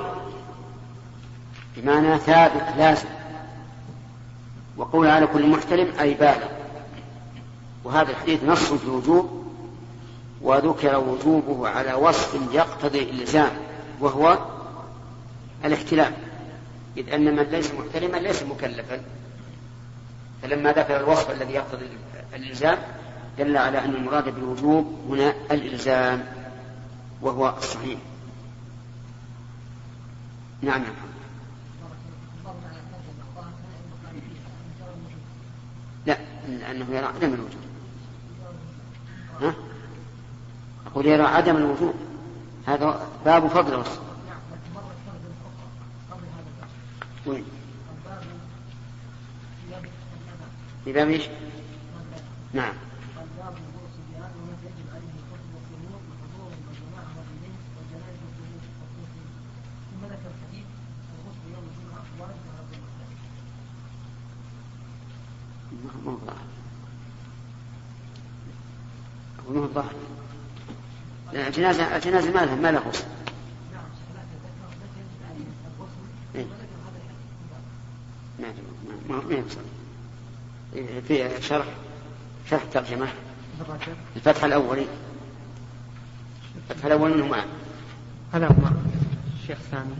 بمعنى 1.77 2.17
ثابت 2.17 2.63
لازم 2.77 3.07
وقول 4.77 5.07
على 5.07 5.27
كل 5.27 5.47
محتلم 5.49 5.99
أي 5.99 6.13
بالغ 6.13 6.45
وهذا 7.83 8.11
الحديث 8.11 8.43
نص 8.43 8.73
في 8.73 8.83
الوجوب 8.85 9.45
وذكر 10.41 10.99
وجوبه 10.99 11.69
على 11.69 11.93
وصف 11.93 12.53
يقتضي 12.53 12.99
الإلزام 13.03 13.49
وهو 13.99 14.37
الاحتلام 15.65 16.13
إذ 16.97 17.11
أن 17.13 17.35
من 17.35 17.43
ليس 17.43 17.71
محتلما 17.73 18.17
ليس 18.17 18.43
مكلفا 18.43 19.01
فلما 20.41 20.71
ذكر 20.71 20.97
الوصف 20.99 21.31
الذي 21.31 21.53
يقتضي 21.53 21.87
الإلزام 22.35 22.77
دل 23.37 23.57
على 23.57 23.79
أن 23.79 23.95
المراد 23.95 24.23
بالوجوب 24.35 24.93
هنا 25.09 25.33
الإلزام 25.51 26.23
وهو 27.21 27.53
الصحيح 27.57 27.99
نعم 30.61 30.83
يا 30.83 30.87
محمد 30.87 31.13
لا 36.07 36.17
لأنه 36.47 36.85
يرى 36.89 37.05
عدم 37.05 37.27
الوجود 37.33 37.57
ها؟ 39.41 39.53
أقول 40.87 41.05
يرى 41.05 41.23
عدم 41.23 41.57
الوجود 41.57 41.93
هذا 42.67 43.07
باب 43.25 43.47
فضل 43.47 43.83
وين؟ 47.27 47.43
في 50.85 50.93
باب 50.93 51.07
ايش؟ 51.09 51.23
نعم 52.53 52.73
ما 65.87 66.11
هو 66.11 66.17
ظاهر 66.25 66.39
ما 69.53 69.59
هو 69.65 69.67
ظاهر 69.73 69.93
الجنازة 71.47 71.95
الجنازة 71.97 72.31
ما 72.31 72.39
له 72.71 72.91
إيه. 76.35 76.45
ما 78.39 78.45
له 78.45 78.95
ما 79.09 79.15
ما 79.17 79.23
ما 79.33 79.43
إيه، 80.75 80.99
في 81.07 81.41
شرح 81.41 81.65
شرح 82.49 82.63
ترجمة 82.63 83.07
الفتح 84.15 84.43
الأولي 84.43 84.87
الفتح 86.71 86.85
الأول 86.85 87.17
منهم 87.17 87.29
معا 87.29 87.45
هذا 88.33 88.47
هو 88.47 88.51
الشيخ 89.43 89.57
سامي 89.71 89.95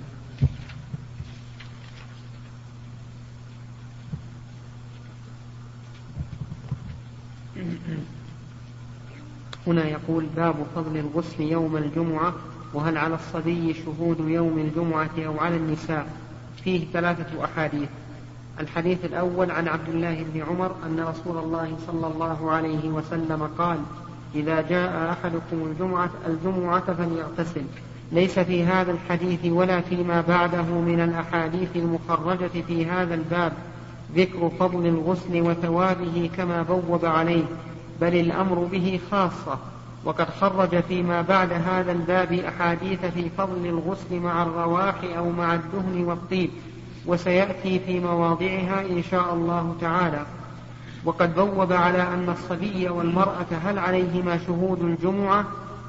هنا 9.68 9.86
يقول 9.86 10.26
باب 10.36 10.56
فضل 10.76 10.98
الغسل 10.98 11.42
يوم 11.44 11.78
الجمعة 11.78 12.34
وهل 12.74 12.98
على 12.98 13.16
الصبي 13.16 13.74
شهود 13.74 14.18
يوم 14.20 14.60
الجمعة 14.60 15.10
أو 15.28 15.40
على 15.40 15.56
النساء 15.58 16.08
فيه 16.64 16.86
ثلاثة 16.94 17.46
أحاديث 17.46 17.90
الحديث 18.60 19.06
الأول 19.06 19.52
عن 19.52 19.68
عبد 19.68 19.90
الله 19.90 20.26
بن 20.34 20.42
عمر 20.42 20.76
أن 20.86 21.00
رسول 21.00 21.38
الله 21.44 21.70
صلى 21.88 22.08
الله 22.08 22.52
عليه 22.52 22.90
وسلم 22.90 23.50
قال 23.58 23.78
إذا 24.36 24.62
جاء 24.70 25.12
أحدكم 25.12 25.72
الجمعة, 25.72 26.10
الجمعة 26.28 26.94
فليغتسل 26.94 27.62
ليس 28.12 28.40
في 28.40 28.64
هذا 28.66 28.92
الحديث 28.92 29.40
ولا 29.46 29.82
فيما 29.82 30.22
بعده 30.22 30.62
من 30.62 31.00
الأحاديث 31.00 31.70
المخرجة 31.76 32.50
في 32.68 32.86
هذا 32.86 33.16
الباب 33.16 33.54
ذكر 34.16 34.50
فضل 34.60 34.86
الغسل 34.88 35.42
وثوابه 35.42 36.30
كما 36.38 36.62
بوب 36.62 37.06
عليه 37.06 37.44
بل 38.02 38.16
الأمر 38.16 38.56
به 38.56 39.00
خاصة 39.12 39.60
وقد 40.06 40.30
خرج 40.30 40.80
فيما 40.84 41.22
بعد 41.22 41.52
هذا 41.54 41.92
الباب 41.92 42.34
أحاديث 42.34 43.06
في 43.06 43.30
فضل 43.38 43.66
الغسل 43.66 44.20
مع 44.20 44.44
الرواح 44.44 44.96
أو 45.18 45.32
مع 45.32 45.56
الدهن 45.56 46.04
والطيب 46.04 46.50
وسيأتي 47.06 47.80
في 47.80 48.00
مواضعها 48.00 48.82
إن 48.82 49.04
شاء 49.12 49.34
الله 49.34 49.76
تعالى 49.82 50.26
وقد 51.06 51.36
بوب 51.36 51.74
على 51.74 52.02
أن 52.04 52.30
الصبي 52.30 52.90
والمرأة 52.90 53.46
هل 53.66 53.80
عليهما 53.80 54.40
شهود 54.48 54.82
الجمعة 54.82 55.46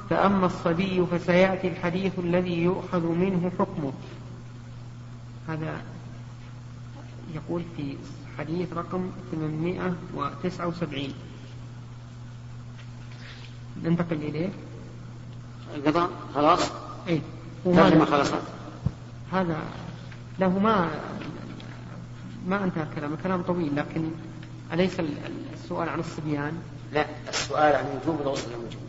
فأما 0.09 0.45
الصبي 0.45 1.05
فسيأتي 1.11 1.67
الحديث 1.67 2.19
الذي 2.19 2.63
يؤخذ 2.63 3.01
منه 3.05 3.51
حكمه 3.59 3.93
هذا 5.49 5.81
يقول 7.35 7.61
في 7.77 7.95
حديث 8.39 8.73
رقم 8.73 9.09
879 9.31 11.07
ننتقل 13.83 14.13
إليه 14.17 14.49
القضاء 15.75 16.09
خلاص 16.35 16.71
أي 17.07 17.21
وهذا 17.65 18.05
خلصت 18.05 18.33
هذا 19.33 19.57
له 20.39 20.59
ما 20.59 20.87
ما 22.47 22.63
انتهى 22.63 22.83
الكلام 22.83 23.15
كلام 23.23 23.41
طويل 23.41 23.75
لكن 23.75 24.11
أليس 24.73 24.97
السؤال 25.53 25.89
عن 25.89 25.99
الصبيان 25.99 26.53
لا 26.93 27.05
السؤال 27.29 27.75
عن 27.75 27.85
الوجوب 27.85 28.21
الغسل 28.27 28.51
الوجوب 28.51 28.81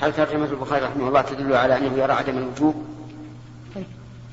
هل 0.00 0.12
ترجمة 0.12 0.44
البخاري 0.44 0.84
رحمه 0.86 1.08
الله 1.08 1.22
تدل 1.22 1.52
على 1.52 1.78
أنه 1.78 1.92
يرى 1.96 2.12
عدم 2.12 2.38
الوجوب 2.38 2.84
طيب. 3.74 3.84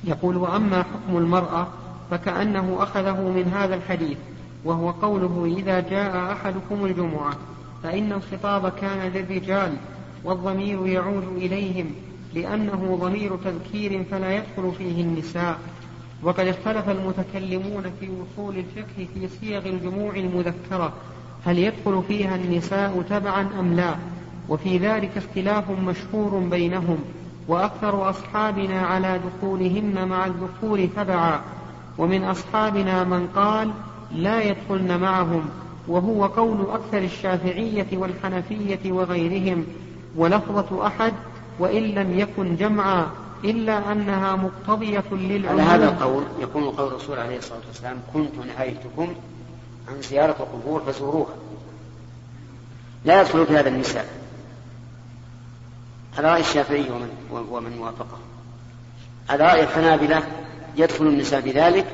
يقول 0.04 0.38
وأما 0.38 0.84
حكم 0.84 1.17
المرأة 1.17 1.67
فكأنه 2.12 2.76
أخذه 2.80 3.21
من 3.21 3.52
هذا 3.56 3.76
الحديث 3.76 4.17
وهو 4.65 4.91
قوله 4.91 5.54
إذا 5.58 5.80
جاء 5.80 6.32
أحدكم 6.32 6.86
الجمعة 6.86 7.34
فإن 7.86 8.12
الخطاب 8.12 8.71
كان 8.82 9.12
للرجال 9.15 9.74
والضمير 10.24 10.88
يعود 10.88 11.24
إليهم 11.38 11.91
لأنه 12.34 13.00
ضمير 13.02 13.36
تذكير 13.36 14.04
فلا 14.12 14.32
يدخل 14.32 14.71
فيه 14.78 15.02
النساء 15.02 15.60
وقد 16.24 16.48
اختلف 16.48 16.89
المتكلمون 16.89 17.84
في 18.00 18.10
وصول 18.10 18.58
الفقه 18.58 19.08
في 19.13 19.28
صيغ 19.41 19.65
الجموع 19.65 20.15
المذكرة 20.15 20.93
هل 21.45 21.58
يدخل 21.60 22.04
فيها 22.08 22.36
النساء 22.36 23.04
تبعا 23.10 23.48
أم 23.60 23.74
لا 23.74 23.95
وفي 24.50 24.78
ذلك 24.78 25.17
اختلاف 25.17 25.69
مشهور 25.71 26.39
بينهم 26.39 26.98
وأكثر 27.48 28.10
أصحابنا 28.10 28.80
على 28.82 29.19
دخولهن 29.19 30.08
مع 30.08 30.26
الدخول 30.26 30.89
تبعا 30.95 31.39
ومن 31.98 32.24
أصحابنا 32.24 33.04
من 33.04 33.28
قال 33.36 33.71
لا 34.15 34.41
يدخلن 34.41 35.00
معهم 35.00 35.50
وهو 35.88 36.26
قول 36.26 36.69
أكثر 36.69 36.98
الشافعية 36.98 37.86
والحنفية 37.93 38.91
وغيرهم 38.91 39.65
ولفظة 40.15 40.88
أحد 40.88 41.13
وإن 41.60 41.84
لم 41.84 42.19
يكن 42.19 42.56
جمعا 42.56 43.08
إلا 43.43 43.91
أنها 43.91 44.36
مقتضية 44.36 45.04
للعموم 45.12 45.60
على 45.62 45.84
هذا 45.86 45.89
القول 45.89 46.24
يكون 46.39 46.63
قول 46.63 46.88
الرسول 46.88 47.17
عليه 47.19 47.38
الصلاة 47.38 47.60
والسلام 47.67 47.98
كنت 48.13 48.30
نهيتكم 48.58 49.08
عن 49.88 50.02
زيارة 50.02 50.32
القبور 50.39 50.82
فزوروها 50.82 51.34
لا 53.06 53.21
يدخل 53.21 53.45
في 53.45 53.58
هذا 53.58 53.69
النساء 53.69 54.06
على 56.17 56.32
رأي 56.32 56.41
الشافعي 56.41 56.89
ومن, 56.91 57.10
ومن 57.52 57.80
وافقه 57.80 58.17
على 59.30 59.43
رأي 59.43 59.63
الحنابلة 59.63 60.24
يدخل 60.78 61.08
النساء 61.08 61.41
بذلك 61.41 61.86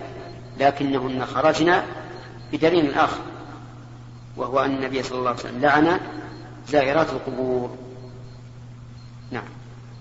لكنهن 0.60 1.26
خرجن 1.26 1.82
بدليل 2.54 2.94
آخر 2.94 3.22
وهو 4.38 4.60
أن 4.60 4.72
النبي 4.72 5.04
صلى 5.04 5.20
الله 5.20 5.30
عليه 5.30 5.40
وسلم 5.40 5.62
لعن 5.62 6.00
زائرات 6.68 7.08
القبور 7.10 7.70
نعم 9.32 9.44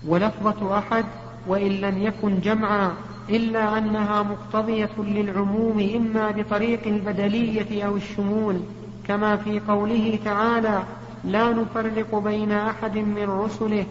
ولفظة 0.07 0.77
أحد 0.77 1.05
وإن 1.47 1.71
لم 1.71 2.01
يكن 2.03 2.39
جمعا 2.39 2.93
إلا 3.29 3.77
أنها 3.77 4.23
مقتضية 4.23 4.89
للعموم 4.97 5.89
إما 5.95 6.31
بطريق 6.31 6.87
البدلية 6.87 7.83
أو 7.87 7.95
الشمول 7.95 8.59
كما 9.07 9.37
في 9.37 9.59
قوله 9.67 10.19
تعالى 10.25 10.83
لا 11.23 11.49
نفرق 11.53 12.15
بين 12.15 12.51
أحد 12.51 12.97
من 12.97 13.29
رسله 13.29 13.85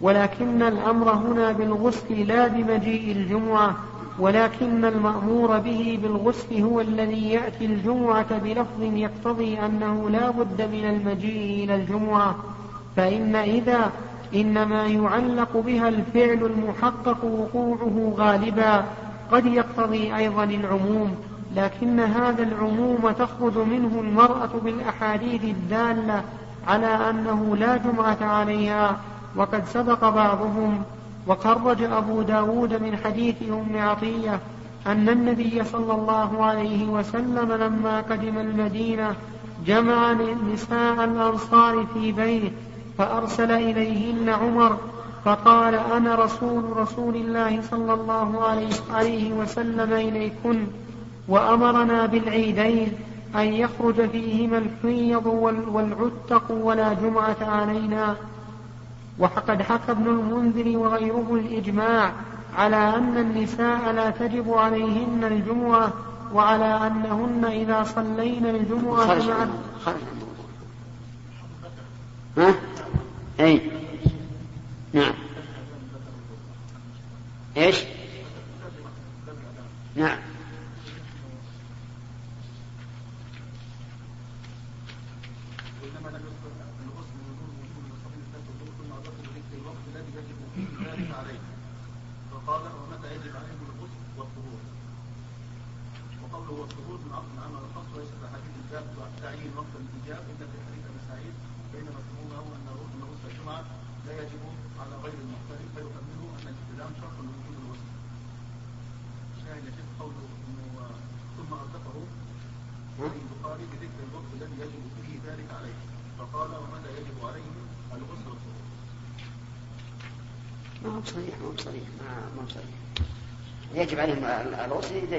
ولكن 0.00 0.62
الأمر 0.62 1.10
هنا 1.12 1.52
بالغسل 1.52 2.26
لا 2.28 2.46
بمجيء 2.48 3.12
الجمعة 3.16 3.76
ولكن 4.18 4.84
المأمور 4.84 5.58
به 5.58 5.98
بالغسل 6.02 6.60
هو 6.62 6.80
الذي 6.80 7.30
يأتي 7.30 7.66
الجمعة 7.66 8.38
بلفظ 8.38 8.82
يقتضي 8.82 9.58
أنه 9.58 10.10
لا 10.10 10.30
بد 10.30 10.60
من 10.62 10.84
المجيء 10.84 11.64
إلى 11.64 11.74
الجمعة 11.74 12.36
فإن 12.96 13.36
إذا 13.36 13.90
إنما 14.34 14.86
يعلق 14.86 15.56
بها 15.56 15.88
الفعل 15.88 16.50
المحقق 16.52 17.24
وقوعه 17.24 18.14
غالبا 18.18 18.84
قد 19.32 19.46
يقتضي 19.46 20.16
أيضا 20.16 20.44
العموم 20.44 21.14
لكن 21.56 22.00
هذا 22.00 22.42
العموم 22.42 23.10
تخرج 23.10 23.56
منه 23.58 24.00
المرأة 24.00 24.50
بالأحاديث 24.64 25.44
الدالة 25.44 26.22
على 26.68 27.10
أنه 27.10 27.56
لا 27.56 27.76
جمعة 27.76 28.18
عليها 28.22 28.96
وقد 29.36 29.62
سبق 29.66 30.08
بعضهم 30.08 30.82
وخرج 31.26 31.82
أبو 31.82 32.22
داود 32.22 32.82
من 32.82 32.96
حديث 33.04 33.34
أم 33.48 33.78
عطية 33.78 34.40
أن 34.86 35.08
النبي 35.08 35.64
صلى 35.64 35.94
الله 35.94 36.44
عليه 36.44 36.86
وسلم 36.88 37.52
لما 37.52 38.00
قدم 38.00 38.38
المدينة 38.38 39.14
جمع 39.66 40.12
نساء 40.54 41.04
الأنصار 41.04 41.86
في 41.94 42.12
بيت 42.12 42.52
فأرسل 42.98 43.50
إليهن 43.52 44.28
عمر 44.28 44.76
فقال 45.24 45.74
أنا 45.74 46.14
رسول 46.14 46.76
رسول 46.76 47.16
الله 47.16 47.62
صلى 47.70 47.94
الله 47.94 48.60
عليه 48.90 49.32
وسلم 49.32 49.92
إليكن 49.92 50.66
وأمرنا 51.28 52.06
بالعيدين 52.06 52.92
أن 53.34 53.44
يخرج 53.52 54.08
فيهما 54.08 54.58
الحيض 54.58 55.26
والعتق 55.74 56.44
ولا 56.50 56.92
جمعة 56.92 57.36
علينا 57.40 58.14
وقد 59.18 59.62
حكى 59.62 59.92
ابن 59.92 60.06
المنذر 60.06 60.78
وغيره 60.78 61.26
الإجماع 61.34 62.12
على 62.58 62.76
أن 62.76 63.18
النساء 63.18 63.92
لا 63.92 64.10
تجب 64.10 64.52
عليهن 64.52 65.24
الجمعة 65.24 65.92
وعلى 66.32 66.86
أنهن 66.86 67.44
إذا 67.44 67.84
صلينا 67.84 68.50
الجمعة 68.50 69.06
خرج 69.06 69.48
خرج 69.84 69.96
ها؟ 72.38 72.54
أي 73.40 73.60
نعم 74.92 75.12
إيش؟ 77.56 77.84
نعم 79.96 80.18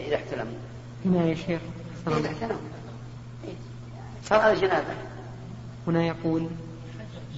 إذا 0.08 0.16
احتلموا 0.16 0.58
هنا 1.06 1.26
يا 1.26 1.36
شيخ 1.36 1.60
إذا 2.08 2.28
احتلموا 2.28 2.58
صلاة 4.24 4.54
الجنازة 4.54 4.94
هنا 5.88 6.06
يقول 6.08 6.48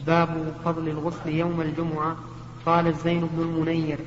باب 0.08 0.54
فضل 0.66 0.88
الغسل 0.90 1.30
يوم 1.30 1.62
الجمعة 1.62 2.16
قال 2.66 2.88
الزين 2.88 3.20
بن 3.34 3.42
المنير 3.44 3.98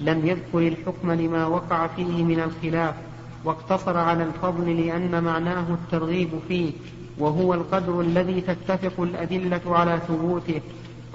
لم 0.00 0.26
يذكر 0.26 0.58
الحكم 0.58 1.10
لما 1.12 1.46
وقع 1.46 1.86
فيه 1.86 2.24
من 2.24 2.40
الخلاف 2.40 2.94
واقتصر 3.44 3.96
على 3.98 4.24
الفضل 4.24 4.86
لأن 4.86 5.24
معناه 5.24 5.66
الترغيب 5.74 6.28
فيه 6.48 6.72
وهو 7.18 7.54
القدر 7.54 8.00
الذي 8.00 8.40
تتفق 8.40 9.00
الأدلة 9.02 9.60
على 9.66 9.98
ثبوته 10.08 10.60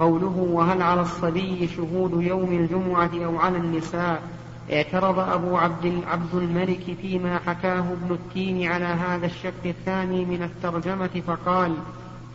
قوله 0.00 0.48
وهل 0.52 0.82
على 0.82 1.00
الصبي 1.00 1.68
شهود 1.76 2.22
يوم 2.22 2.52
الجمعة 2.52 3.10
أو 3.24 3.38
على 3.38 3.58
النساء 3.58 4.22
اعترض 4.72 5.18
أبو 5.18 5.56
عبد, 5.56 6.00
عبد 6.06 6.34
الملك 6.34 6.86
فيما 7.02 7.38
حكاه 7.46 7.78
ابن 7.80 8.14
التين 8.14 8.70
على 8.72 8.84
هذا 8.84 9.26
الشق 9.26 9.64
الثاني 9.66 10.24
من 10.24 10.42
الترجمة 10.42 11.22
فقال 11.26 11.74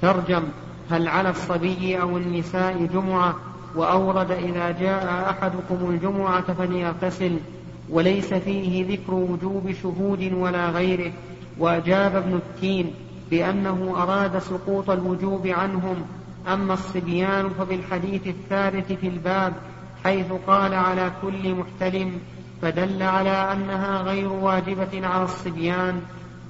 ترجم 0.02 0.44
هل 0.92 1.08
على 1.08 1.30
الصبي 1.30 2.02
أو 2.02 2.18
النساء 2.18 2.86
جمعة 2.94 3.36
وأورد 3.76 4.32
إذا 4.32 4.72
جاء 4.72 5.30
أحدكم 5.30 5.90
الجمعة 5.90 6.54
فليغتسل 6.54 7.38
وليس 7.90 8.34
فيه 8.34 8.92
ذكر 8.96 9.14
وجوب 9.14 9.72
شهود 9.84 10.32
ولا 10.34 10.70
غيره 10.70 11.12
وأجاب 11.60 12.16
ابن 12.16 12.36
التين 12.36 12.94
بأنه 13.30 13.94
أراد 13.98 14.40
سقوط 14.40 14.90
الوجوب 14.90 15.48
عنهم 15.48 15.96
أما 16.54 16.74
الصبيان 16.74 17.50
فبالحديث 17.50 18.28
الثالث 18.28 18.92
في 18.92 19.08
الباب 19.08 19.54
حيث 20.04 20.28
قال 20.48 20.74
على 20.74 21.12
كل 21.22 21.56
محتل 21.56 22.12
فدل 22.62 23.04
على 23.04 23.54
أنها 23.54 24.02
غير 24.02 24.28
واجبة 24.32 25.08
على 25.08 25.24
الصبيان 25.24 26.02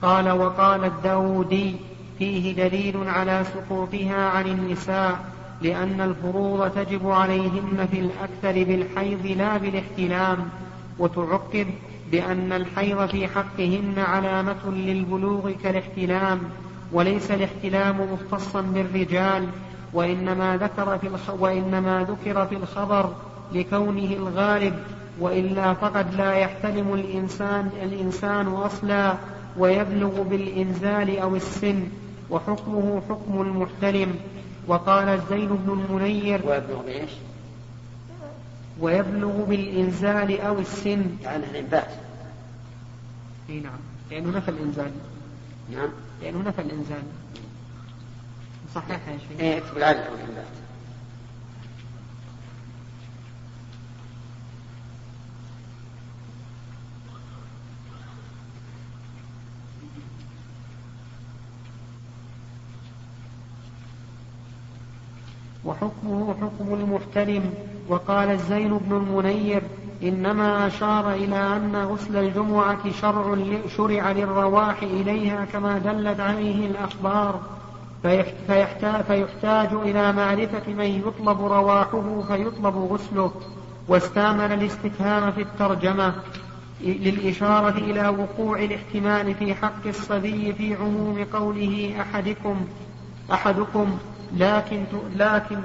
قال 0.02 0.32
وقال 0.32 0.86
الداودي 0.86 1.76
فيه 2.20 2.56
دليل 2.68 3.10
على 3.10 3.44
سقوطها 3.54 4.30
عن 4.30 4.46
النساء 4.48 5.20
لأن 5.62 6.02
الفروض 6.02 6.70
تجب 6.76 7.10
عليهن 7.10 7.88
في 7.92 8.00
الأكثر 8.00 8.64
بالحيض 8.64 9.26
لا 9.26 9.58
بالاحتلام 9.58 10.50
وتعقب 11.00 11.68
بأن 12.12 12.54
الحيض 12.54 13.06
في 13.06 13.28
حقهن 13.28 13.96
علامة 14.00 14.70
للبلوغ 14.72 15.52
كالاحتلام 15.64 16.40
وليس 16.92 17.32
الاحتلام 17.32 17.98
مختصا 18.14 18.62
بالرجال 18.62 19.48
وإنما 19.94 20.58
ذكر 20.58 20.98
في 20.98 21.10
وإنما 21.40 22.08
ذكر 22.10 22.46
في 22.48 22.56
الخبر 22.56 23.10
لكونه 23.56 24.14
الغالب 24.14 24.74
وإلا 25.20 25.74
فقد 25.74 26.14
لا 26.16 26.34
يحتلم 26.34 26.94
الإنسان 26.94 27.70
الإنسان 27.84 28.48
أصلا 28.48 29.14
ويبلغ 29.58 30.22
بالإنزال 30.22 31.20
أو 31.20 31.36
السن 31.36 31.88
وحكمه 32.30 33.02
حكم 33.10 33.42
المحتلم 33.42 34.16
وقال 34.68 35.22
زين 35.30 35.48
بن 35.50 35.86
المنير 35.90 36.42
ويبلغ 36.48 36.82
بإيش؟ 36.86 37.10
ويبلغ 38.80 39.44
بالإنزال 39.44 40.42
أو 40.42 40.60
السن 40.60 41.04
يعني 41.24 41.44
الإنبات 41.46 41.90
أي 43.50 43.60
نعم 43.60 43.80
لأنه 44.12 44.38
نفى 44.38 44.50
الإنزال 44.52 44.92
نعم 45.72 45.90
لأنه 46.22 46.40
نفى 46.48 46.62
الإنزال 46.62 47.04
صحيح 48.76 49.08
يا 49.08 49.14
شيخ 49.18 49.40
إيه 49.40 49.62
بالعدل 49.76 50.00
والإنبات 50.12 50.54
حكمه 65.84 66.36
حكم 66.42 66.74
المحتلم 66.74 67.54
وقال 67.90 68.30
الزين 68.30 68.78
بن 68.78 68.96
المنير 68.98 69.62
إنما 70.04 70.68
أشار 70.68 71.12
إلى 71.14 71.36
أن 71.36 71.76
غسل 71.76 72.18
الجمعة 72.18 72.92
شرع 73.02 73.36
شرع 73.78 74.12
للرواح 74.12 74.84
إليها 74.84 75.46
كما 75.54 75.78
دلت 75.78 76.20
عليه 76.20 76.68
الأخبار 76.68 77.40
فيحتاج, 78.48 79.04
فيحتاج 79.08 79.70
إلى 79.74 80.14
معرفة 80.14 80.72
من 80.74 80.86
يطلب 81.08 81.42
رواحه 81.46 82.02
فيطلب 82.28 82.78
غسله 82.78 83.32
واستعمل 83.88 84.54
الاستفهام 84.54 85.32
في 85.32 85.42
الترجمة 85.42 86.14
للإشارة 86.82 87.70
إلى 87.78 88.08
وقوع 88.08 88.60
الاحتمال 88.64 89.34
في 89.36 89.54
حق 89.56 89.88
الصبي 89.88 90.54
في 90.54 90.76
عموم 90.76 91.26
قوله 91.34 91.96
أحدكم 92.02 92.56
أحدكم 93.34 93.98
لكن 94.38 94.84
لكن 95.16 95.58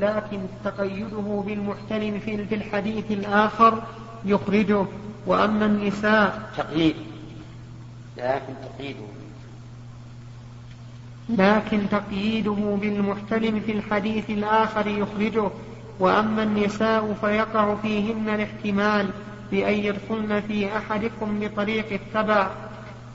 لكن 0.00 0.38
تقيده 0.64 1.42
بالمحتلم 1.46 2.18
في 2.18 2.34
الحديث 2.54 3.10
الآخر 3.10 3.82
يخرجه 4.24 4.84
وأما 5.26 5.66
النساء 5.66 6.42
تقييد 6.56 6.96
لكن 8.18 8.54
تقييده 8.62 9.00
لكن 11.28 11.88
تقييده 11.90 12.76
بالمحتلم 12.80 13.60
في 13.60 13.72
الحديث 13.72 14.30
الآخر 14.30 14.86
يخرجه 14.86 15.50
وأما 16.00 16.42
النساء 16.42 17.16
فيقع 17.20 17.74
فيهن 17.82 18.28
الاحتمال 18.28 19.10
بأن 19.50 19.72
يدخلن 19.74 20.40
في 20.48 20.76
أحدكم 20.76 21.40
بطريق 21.40 21.86
التبع 21.92 22.50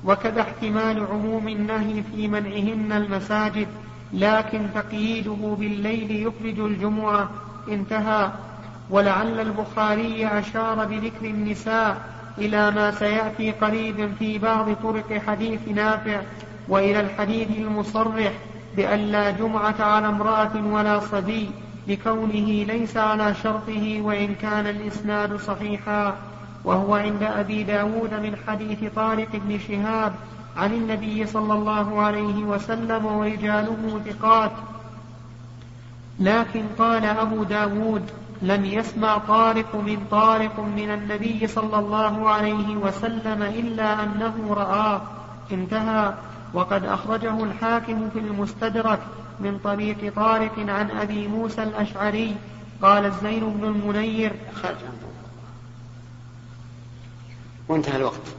وكذا 0.06 0.42
احتمال 0.42 1.06
عموم 1.12 1.48
النهي 1.48 2.04
في 2.16 2.28
منعهن 2.28 2.92
المساجد 2.92 3.68
لكن 4.14 4.60
تقييده 4.76 5.56
بالليل 5.60 6.12
يخرج 6.12 6.60
الجمعة 6.60 7.30
انتهى 7.70 8.32
ولعل 8.90 9.40
البخاري 9.40 10.28
أشار 10.28 10.86
بذكر 10.86 11.26
النساء 11.26 11.98
إلى 12.38 12.72
ما 12.72 12.92
سيأتي 12.92 13.52
قريبا 13.52 14.08
في 14.20 14.38
بعض 14.38 14.74
طرق 14.84 15.22
حديث 15.28 15.68
نافع 15.76 16.22
وإلى 16.70 17.00
الحديث 17.00 17.48
المصرح 17.58 18.32
بأن 18.78 19.00
لا 19.00 19.32
جمعة 19.32 19.76
على 19.80 20.08
امرأة 20.08 20.52
ولا 20.66 21.00
صبي 21.00 21.50
لكونه 21.88 22.64
ليس 22.68 22.98
على 22.98 23.34
شرطه 23.36 24.02
وإن 24.02 24.36
كان 24.36 24.68
الإسناد 24.68 25.36
صحيحا 25.40 26.16
وهو 26.64 26.96
عند 26.96 27.24
أبي 27.24 27.64
داود 27.64 28.14
من 28.14 28.36
حديث 28.48 28.80
طارق 28.96 29.30
بن 29.34 29.60
شهاب 29.68 30.14
عن 30.58 30.74
النبي 30.74 31.28
صلى 31.28 31.54
الله 31.54 32.02
عليه 32.02 32.44
وسلم 32.44 33.06
ورجاله 33.06 34.02
ثقات 34.06 34.52
لكن 36.20 36.64
قال 36.80 37.06
أبو 37.06 37.44
داود 37.44 38.10
لم 38.42 38.66
يسمع 38.66 39.18
طارق 39.18 39.76
من 39.76 40.08
طارق 40.12 40.60
من 40.60 40.92
النبي 40.92 41.48
صلى 41.48 41.80
الله 41.80 42.30
عليه 42.30 42.76
وسلم 42.76 43.44
إلا 43.44 44.04
أنه 44.04 44.36
رآه 44.50 45.02
انتهى 45.52 46.14
وقد 46.54 46.84
أخرجه 46.86 47.44
الحاكم 47.44 48.10
في 48.14 48.20
المستدرك 48.20 49.00
من 49.40 49.60
طريق 49.64 50.14
طارق 50.16 50.60
عن 50.60 50.92
أبي 50.92 51.28
موسى 51.28 51.64
الأشعري 51.64 52.36
قال 52.82 53.06
الزين 53.06 53.40
بن 53.50 53.64
المنير 53.68 54.34
وانتهى 57.68 57.98
الوقت 57.98 58.36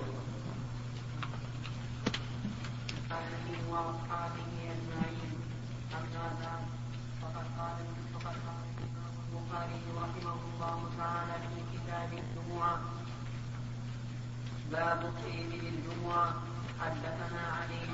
باب 14.73 15.03
قيم 15.25 15.51
الجمعة 15.53 16.35
حدثنا 16.81 17.41
علي 17.61 17.87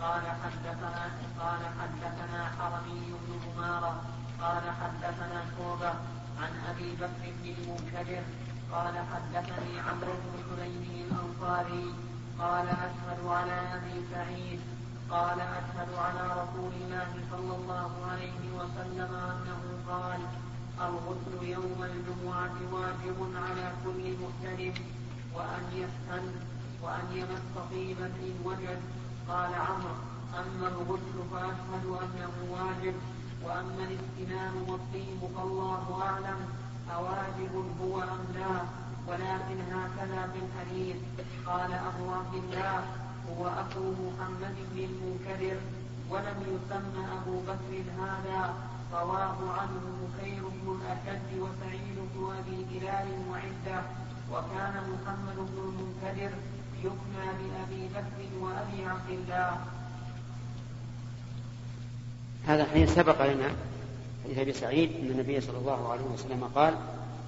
قال 0.00 0.24
حدثنا 0.42 1.10
قال 1.40 1.62
حدثنا 1.80 2.50
حرمي 2.58 3.06
بن 3.24 3.38
عمارة 3.46 4.02
قال 4.42 4.62
حدثنا 4.80 5.44
شعبة 5.58 5.94
عن 6.40 6.52
أبي 6.70 6.90
بكر 7.00 7.24
بن 7.24 7.54
المنكدر 7.54 8.22
قال 8.72 8.94
حدثني 9.12 9.80
عمرو 9.80 10.12
بن 10.12 10.60
حنين 10.60 11.06
الأنصاري 11.06 11.94
قال 12.38 12.68
أشهد 12.68 13.26
على 13.26 13.60
أبي 13.74 13.94
سعيد 14.12 14.60
قال 15.10 15.38
أشهد 15.40 15.90
على 16.04 16.24
رسول 16.42 16.72
الله 16.82 17.08
صلى 17.30 17.54
الله 17.56 17.90
عليه 18.12 18.42
وسلم 18.58 19.14
أنه 19.30 19.62
قال 19.88 20.20
الغسل 20.88 21.36
يوم 21.48 21.78
الجمعة 21.82 22.56
واجب 22.72 23.36
على 23.36 23.72
كل 23.84 24.04
مختلف 24.24 24.76
وأن 25.36 25.64
يفتن 25.74 26.24
وأن 26.82 27.04
يمس 27.14 27.42
طيبا 27.70 28.06
إن 28.06 28.34
وجد 28.44 28.78
قال 29.28 29.54
عمرو 29.54 29.98
أما 30.40 30.68
الغسل 30.68 31.16
فأشهد 31.32 31.86
أنه 31.86 32.34
واجب 32.52 32.94
وأما 33.44 33.82
الاهتمام 33.88 34.68
والطيب 34.70 35.36
فالله 35.36 36.02
أعلم 36.02 36.38
أواجب 36.94 37.64
هو 37.82 38.02
أم 38.02 38.24
لا 38.34 38.60
ولكن 39.08 39.58
هكذا 39.74 40.30
في 40.32 40.38
الحديث 40.46 40.96
قال 41.46 41.72
أبو 41.72 42.10
عبد 42.10 42.34
الله 42.34 42.78
هو 43.32 43.46
أخو 43.48 43.92
محمد 43.92 44.56
بن 44.72 44.84
المنكدر 44.84 45.56
ولم 46.10 46.38
يسمى 46.40 47.04
أبو 47.20 47.40
بكر 47.40 47.82
هذا 48.00 48.54
رواه 48.92 49.36
عنه 49.60 50.08
خير 50.20 50.42
بن 50.48 50.76
الأشد 50.82 51.38
وسعيد 51.38 51.96
بن 52.14 52.36
أبي 52.38 52.78
هلال 52.80 53.06
وعده 53.30 53.82
وكان 54.32 54.72
محمد 54.74 55.36
بن 55.36 55.58
المنكدر 55.58 56.30
يكنى 56.84 57.18
بأبي 57.26 57.88
بكر 57.94 58.40
وأبي 58.44 58.86
عبد 58.90 59.10
الله 59.10 59.56
هذا 62.46 62.62
الحين 62.62 62.86
سبق 62.86 63.32
لنا 63.32 63.48
حديث 64.26 64.38
ابي 64.38 64.52
سعيد 64.52 64.90
ان 65.00 65.06
النبي 65.10 65.40
صلى 65.40 65.58
الله 65.58 65.88
عليه 65.92 66.02
وسلم 66.04 66.44
قال 66.54 66.74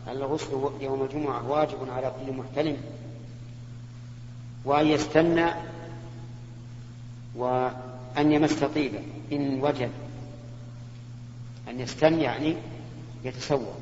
الغسل 0.09 0.71
يوم 0.81 1.03
الجمعه 1.03 1.49
واجب 1.51 1.91
على 1.91 2.13
كل 2.21 2.33
محتلم 2.37 2.77
وان 4.65 4.87
يستنى 4.87 5.47
وان 7.37 8.33
يمس 8.33 8.65
طيبه 8.65 9.01
ان 9.33 9.63
وجد 9.63 9.91
ان 11.69 11.81
يستنى 11.81 12.23
يعني 12.23 12.57
يتسوق 13.25 13.77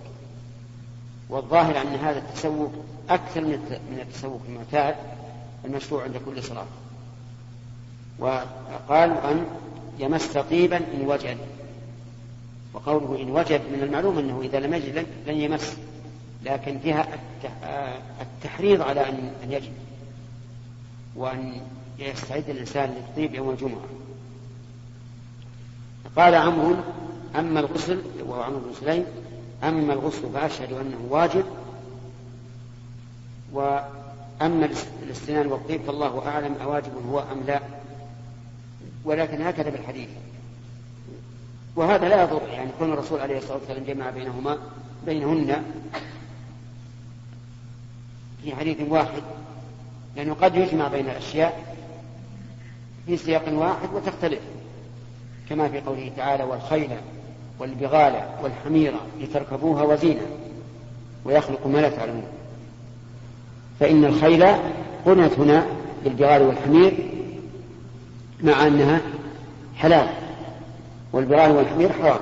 والظاهر 1.29 1.81
ان 1.81 1.95
هذا 1.95 2.19
التسوق 2.19 2.73
أكثر 3.11 3.41
من 3.91 3.99
التسوق 4.03 4.41
المعتاد 4.49 4.95
المشروع 5.65 6.03
عند 6.03 6.17
كل 6.27 6.43
صلاة 6.43 6.67
وقال 8.19 9.11
أن 9.11 9.45
يمس 9.99 10.27
طيبا 10.27 10.77
إن 10.77 11.07
وجد 11.07 11.39
وقوله 12.75 13.23
إن 13.23 13.31
وجد 13.31 13.61
من 13.75 13.83
المعلوم 13.83 14.19
أنه 14.19 14.41
إذا 14.43 14.61
لم 14.61 14.75
يجد 14.75 15.07
لن 15.27 15.35
يمس 15.35 15.77
لكن 16.45 16.79
فيها 16.79 17.07
التحريض 18.21 18.83
على 18.83 19.01
أن 19.11 19.31
يجد 19.51 19.73
وأن 21.17 21.53
يستعد 21.99 22.51
الإنسان 22.51 22.95
للطيب 23.01 23.35
يوم 23.35 23.51
الجمعة 23.51 23.81
قال 26.17 26.35
عمرو 26.35 26.75
أما 27.39 27.61
الغسل 27.61 28.03
وهو 28.27 28.43
عمرو 28.43 28.59
بن 28.61 28.71
سليم 28.81 29.05
أما 29.65 29.93
الغسل 29.93 30.23
فأشهد 30.35 30.73
أنه 30.73 30.97
واجب 31.11 31.45
وأما 33.57 34.69
الاستنان 35.03 35.47
والطيب 35.47 35.81
فالله 35.87 36.29
أعلم 36.29 36.55
أواجب 36.63 36.91
هو 37.11 37.21
أم 37.21 37.41
لا 37.47 37.61
ولكن 39.05 39.43
هكذا 39.43 39.71
بالحديث 39.71 40.09
وهذا 41.77 42.09
لا 42.09 42.23
يضر 42.23 42.41
يعني 42.49 42.71
كون 42.79 42.93
الرسول 42.93 43.21
عليه 43.21 43.39
الصلاة 43.39 43.59
والسلام 43.59 43.85
جمع 43.85 44.11
بينهما 44.11 44.59
بينهن 45.07 45.63
في 48.43 48.57
حديث 48.57 48.77
واحد 48.89 49.23
لأنه 50.17 50.35
قد 50.35 50.55
يجمع 50.57 50.89
بين 50.89 51.05
الأشياء 51.07 51.77
في 53.07 53.17
سياق 53.17 53.49
واحد 53.53 53.95
وتختلف 53.95 54.41
كما 55.51 55.69
في 55.69 55.81
قوله 55.81 56.13
تعالى 56.17 56.45
والخيل 56.45 56.91
والبغال 57.59 58.21
والحمير 58.43 58.95
لتركبوها 59.21 59.83
وزينة 59.83 60.27
ويخلق 61.25 61.67
ما 61.67 61.79
لا 61.79 61.89
تعلمون 61.91 62.25
فإن 63.81 64.05
الخيل 64.05 64.45
قنت 65.07 65.33
هنا 65.39 65.67
بالبغال 66.05 66.43
والحمير 66.43 67.11
مع 68.43 68.67
أنها 68.67 69.01
حلال 69.77 70.07
والبغال 71.13 71.51
والحمير 71.51 71.93
حرام 71.93 72.19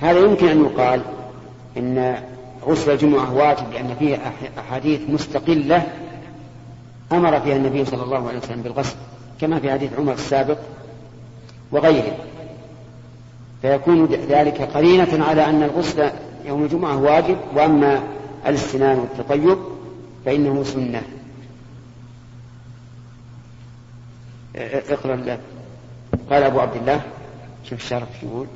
هذا 0.00 0.18
يمكن 0.18 0.48
أن 0.48 0.64
يقال 0.64 1.02
إن 1.76 2.16
غسل 2.66 2.90
الجمعة 2.92 3.34
واجب 3.34 3.72
لأن 3.72 3.94
فيه 3.98 4.18
أحاديث 4.58 5.00
مستقلة 5.10 5.82
أمر 7.12 7.40
فيها 7.40 7.56
النبي 7.56 7.84
صلى 7.84 8.02
الله 8.02 8.28
عليه 8.28 8.38
وسلم 8.38 8.62
بالغسل 8.62 8.96
كما 9.40 9.60
في 9.60 9.70
حديث 9.72 9.90
عمر 9.98 10.12
السابق 10.12 10.58
وغيره 11.72 12.12
فيكون 13.62 14.06
ذلك 14.28 14.62
قرينة 14.74 15.24
على 15.28 15.44
أن 15.44 15.62
الغسل 15.62 16.10
يوم 16.46 16.64
الجمعة 16.64 16.96
واجب 16.96 17.36
وأما 17.56 18.00
الاستنان 18.46 18.98
والتطيب 18.98 19.58
فإنه 20.24 20.62
سنة 20.64 21.02
اقرأ 24.56 25.14
الله 25.14 25.40
قال 26.30 26.42
أبو 26.42 26.60
عبد 26.60 26.76
الله 26.76 27.02
شوف 27.64 27.78
الشرف 27.82 28.22
يقول 28.22 28.46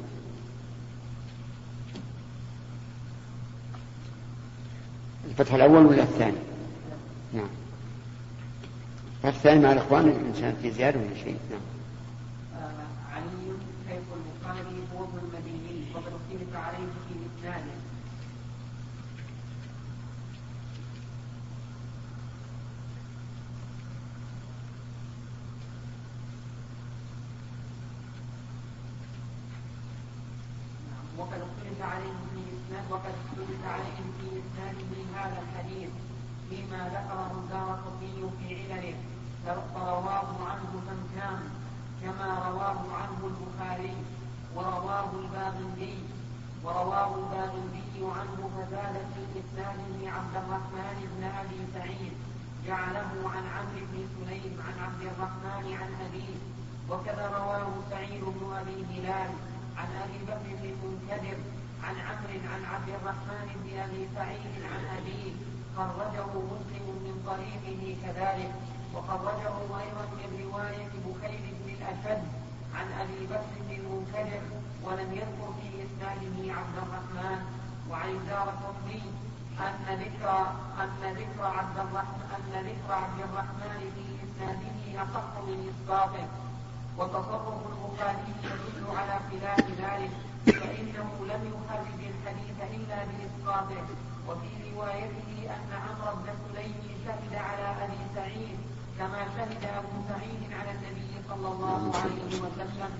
الفتح 5.31 5.55
الأول 5.55 5.87
ولا 5.87 6.03
الثاني؟ 6.03 6.37
نعم 7.35 7.49
الفتح 9.25 9.35
الثاني 9.37 9.61
مع 9.61 9.73
الإخوان 9.73 10.09
الإنسان 10.09 10.57
في 10.63 10.71
زيادة 10.71 10.99
ولا 11.01 11.15
شيء 11.25 11.37
نعم 11.51 11.61
آه، 12.63 13.13
علي 13.15 13.31
سيف 13.89 13.99
المقامي 14.15 14.79
هو 14.99 15.05
المدينين 15.05 15.85
وقد 15.95 16.13
اختلف 16.13 16.55
عليه 16.57 16.87
في 17.09 17.15
مثاله 17.15 17.75
الرحمن 55.15 55.67
عن 55.81 55.91
أبيه 56.07 56.35
وكذا 56.91 57.27
رواه 57.39 57.69
سعيد 57.91 58.23
بن 58.37 58.43
أبي 58.61 58.77
هلال 58.95 59.31
عن 59.81 59.89
أبي 60.05 60.19
بكر 60.31 60.49
بن 60.59 60.67
المنكدر 60.75 61.39
عن 61.87 61.95
عمرو 62.09 62.41
عن 62.53 62.61
عبد 62.73 62.89
الرحمن 62.97 63.47
بن 63.63 63.69
أبي 63.87 64.01
سعيد 64.17 64.55
عن 64.73 64.83
أبيه 64.99 65.33
خرجه 65.77 66.31
مسلم 66.53 66.87
من 67.07 67.17
طريقه 67.31 67.81
كذلك 68.03 68.53
وخرجه 68.95 69.57
أيضا 69.83 70.05
من 70.21 70.29
رواية 70.45 70.93
بخيل 71.05 71.43
بن 71.61 71.69
الأشد 71.79 72.23
عن 72.79 72.87
أبي 73.03 73.21
بكر 73.33 73.53
بن 73.67 73.71
المنكدر 73.81 74.43
ولم 74.85 75.11
يذكر 75.21 75.49
في 75.61 75.69
إسناده 75.87 76.37
عبد 76.59 76.77
الرحمن 76.83 77.39
وعن 77.91 78.09
الدار 78.17 78.49
قطني 78.65 79.03
أن 79.67 79.81
ذكر 80.01 80.29
أن 80.83 81.17
ذكر 81.21 81.45
عبد 81.59 81.77
الرحمن 81.79 82.21
أن 82.37 82.65
ذكر 82.69 82.93
عبد 82.93 83.21
الرحمن 83.27 83.75
في 83.95 84.03
إسناده 84.27 84.74
الحديث 84.95 85.11
أخف 85.11 85.35
من 85.49 85.59
إثباته 85.71 86.27
وتصرف 86.99 87.49
البخاري 87.49 88.25
يدل 88.45 88.97
على 88.97 89.19
خلاف 89.31 89.61
ذلك 89.61 90.11
فإنه 90.47 91.11
لم 91.29 91.43
يخرج 91.53 91.87
الحديث 92.01 92.77
إلا 92.77 92.99
بإسقاطه 93.09 93.83
وفي 94.29 94.51
روايته 94.71 95.51
أن 95.57 95.71
عمرو 95.73 96.17
بن 96.23 96.33
سليم 96.55 96.83
شهد 97.07 97.35
على 97.35 97.85
أبي 97.85 97.99
سعيد 98.15 98.57
كما 98.99 99.25
شهد 99.37 99.65
أبو 99.65 99.93
سعيد 100.09 100.43
على 100.61 100.71
النبي 100.71 101.11
صلى 101.29 101.49
الله 101.49 101.93
عليه 101.97 102.43
وسلم 102.43 102.91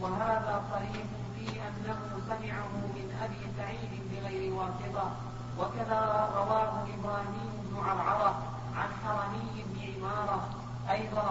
وهذا 0.00 0.64
صريح 0.72 1.04
في 1.36 1.60
أنه 1.68 1.98
سمعه 2.28 2.70
من 2.96 3.06
أبي 3.22 3.42
سعيد 3.58 3.92
بغير 4.12 4.52
واسطة 4.54 5.10
وكذا 5.58 6.30
رواه 6.36 6.72
إبراهيم 6.98 7.50
بن 7.68 7.76
عرعرة 7.80 8.34
عن 8.76 8.88
حرمي 9.04 9.64
بن 9.70 10.06
عمارة 10.06 10.61
أيضا 10.92 11.28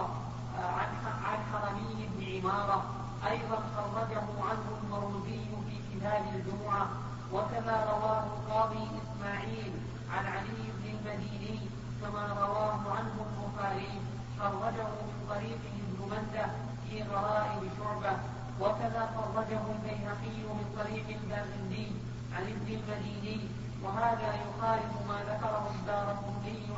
آه، 0.58 0.80
عن 1.26 1.38
حرمي 1.52 2.08
بن 2.16 2.48
عمارة 2.50 2.84
أيضا 3.30 3.58
خرجه 3.76 4.24
عنه 4.48 4.66
المروزي 4.82 5.40
في 5.68 5.76
كتاب 5.92 6.22
الجمعة 6.34 6.88
وكما 7.32 7.76
رواه 7.92 8.22
القاضي 8.34 8.82
إسماعيل 9.02 9.72
عن 10.12 10.26
علي 10.26 10.58
بن 10.78 10.88
المديني 10.94 11.58
كما 12.02 12.26
رواه 12.40 12.96
عنه 12.96 13.14
البخاري 13.30 14.00
خرجه 14.40 14.88
من 15.08 15.26
طريقه 15.28 15.74
ابن 15.92 16.26
في 16.88 17.02
غرائب 17.02 17.62
شعبة 17.78 18.16
وكذا 18.60 19.08
خرجه 19.16 19.60
البيهقي 19.74 20.38
من 20.58 20.66
طريق 20.78 21.08
الباغندي 21.22 21.88
عن 22.34 22.42
ابن 22.42 22.66
المديني 22.68 23.48
وهذا 23.84 24.28
يخالف 24.34 24.92
ما 25.08 25.16
ذكره 25.22 25.70
الدار 25.74 26.16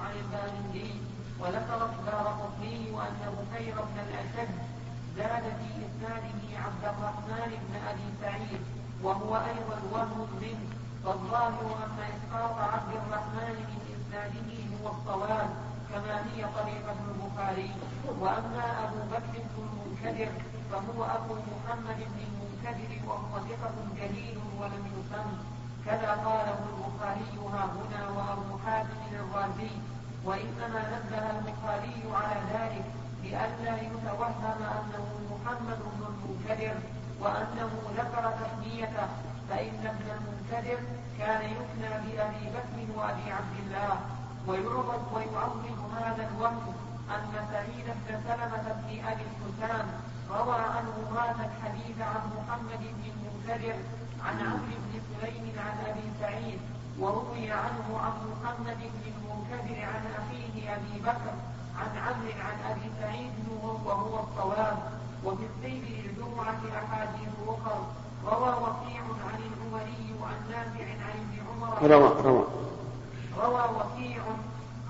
عن 0.05 0.12
الباغندي 0.25 0.90
وذكر 1.45 1.85
الدار 1.85 2.27
قطني 2.41 2.87
أن 3.09 3.19
بكير 3.37 3.75
بن 3.75 3.99
الأشد 4.09 4.49
زاد 5.17 5.43
في 5.43 5.69
إسناده 5.87 6.41
عبد 6.65 6.85
الرحمن 6.85 7.45
بن 7.65 7.75
أبي 7.91 8.07
سعيد 8.21 8.61
وهو 9.03 9.37
أيضا 9.37 9.77
وهم 9.93 10.29
منه 10.43 10.65
فالظاهر 11.05 11.67
أن 11.85 11.99
إسقاط 12.15 12.57
عبد 12.75 12.93
الرحمن 13.01 13.51
من 13.71 13.79
إسناده 13.95 14.49
هو 14.75 14.87
الصواب 14.97 15.49
كما 15.93 16.17
هي 16.31 16.41
طريقة 16.59 16.97
البخاري 17.09 17.71
وأما 18.21 18.65
أبو 18.85 18.99
بكر 19.13 19.35
بن 19.35 19.67
المنكدر 19.67 20.33
فهو 20.71 20.99
أبو 21.17 21.35
محمد 21.53 21.99
بن 22.13 22.21
المنكدر 22.29 22.93
وهو 23.09 23.35
ثقة 23.49 23.77
جليل 23.99 24.39
ولم 24.61 24.85
يسم 24.97 25.29
كذا 25.87 26.11
قاله 26.11 26.59
البخاري 26.73 27.33
ها 27.53 27.65
هنا 27.77 28.03
وأبو 28.17 28.59
حاتم 28.67 29.01
الرازي 29.13 29.71
وإنما 30.27 30.81
نبه 30.95 31.23
البخاري 31.31 31.95
على 32.13 32.41
ذلك 32.55 32.85
لئلا 33.25 33.75
يتوهم 33.83 34.35
أنه 34.61 35.07
محمد 35.33 35.79
بن 35.97 36.05
المنكدر 36.11 36.75
وأنه 37.21 37.71
ذكر 37.97 38.31
تسميته 38.41 39.09
فإن 39.51 39.87
ابن 39.95 40.07
المنكدر 40.17 40.79
كان 41.19 41.41
يكنى 41.43 41.89
بأبي 42.05 42.45
بكر 42.55 42.79
وأبي 43.01 43.27
عبد 43.39 43.57
الله 43.67 43.99
ويعرض 44.47 45.03
ويعظم 45.13 45.95
هذا 45.97 46.29
الوهم 46.37 46.75
أن 47.15 47.47
سعيد 47.53 47.85
بن 47.87 48.21
سلمة 48.29 48.63
بن 48.73 49.05
أبي 49.09 49.23
الحسام 49.29 49.87
روى 50.31 50.57
عنه 50.57 50.97
هذا 51.21 51.51
الحديث 51.51 52.01
عن 52.01 52.21
محمد 52.39 52.79
بن 52.97 53.05
المنكدر 53.15 53.75
عن 54.27 54.41
عمرو 54.41 54.73
بن 54.79 55.01
سليم 55.21 55.53
عن 55.59 55.91
أبي 55.93 56.03
سعيد 56.21 56.61
وروي 56.99 57.51
عنه 57.53 58.01
عن 58.01 58.13
محمد 58.33 58.79
بن 58.79 59.13
المنكدر 59.53 59.83
عن 59.85 60.05
أخيه 60.19 60.75
أبي 60.77 61.01
بكر 61.03 61.35
عن 61.79 61.99
عمرو 61.99 62.33
عن 62.47 62.71
أبي 62.71 62.91
سعيد 63.01 63.33
وهو 63.85 64.21
الصواب 64.21 64.79
وفي 65.25 65.43
السير 65.45 65.83
للجمعة 65.83 66.61
أحاديث 66.85 67.29
أخر 67.49 67.81
روى 68.27 68.49
وكيع 68.53 69.03
عن 69.03 69.39
العمري 69.39 70.15
وعن 70.21 70.37
نافع 70.51 70.85
عن 70.85 71.17
ابن 71.21 71.37
عمر 71.51 71.83
روى 71.93 72.23
روى 72.25 72.47
روى 73.37 73.65
وكيع 73.77 74.23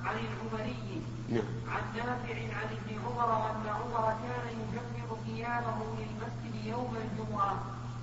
عن 0.05 0.17
العمري 0.25 1.03
نعم. 1.29 1.47
عن 1.75 1.83
نافع 1.97 2.35
عن 2.57 2.69
ابن 2.77 2.99
عمر 3.07 3.35
أن 3.35 3.67
عمر 3.69 4.07
كان 4.09 4.57
يجمر 4.61 5.17
ثيابه 5.27 5.79
للمسجد 5.99 6.65
يوم 6.65 6.97
الجمعة 7.05 7.55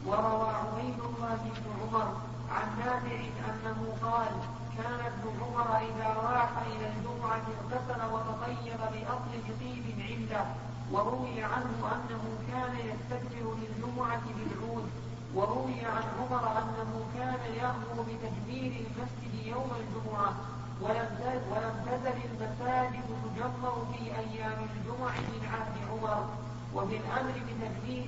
وروى 0.06 0.50
عبيد 0.50 1.00
الله 1.00 1.38
بن 1.44 1.74
عمر 1.82 2.14
عن 2.52 2.78
نافع 2.86 3.20
أنه 3.50 3.98
قال 4.04 4.32
كان 4.78 5.11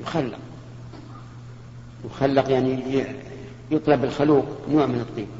يخلق 0.00 0.38
يخلق 2.04 2.50
يعني 2.50 3.04
يطلب 3.70 4.04
الخلوق 4.04 4.44
نوع 4.68 4.86
من 4.86 5.00
الطيب 5.00 5.39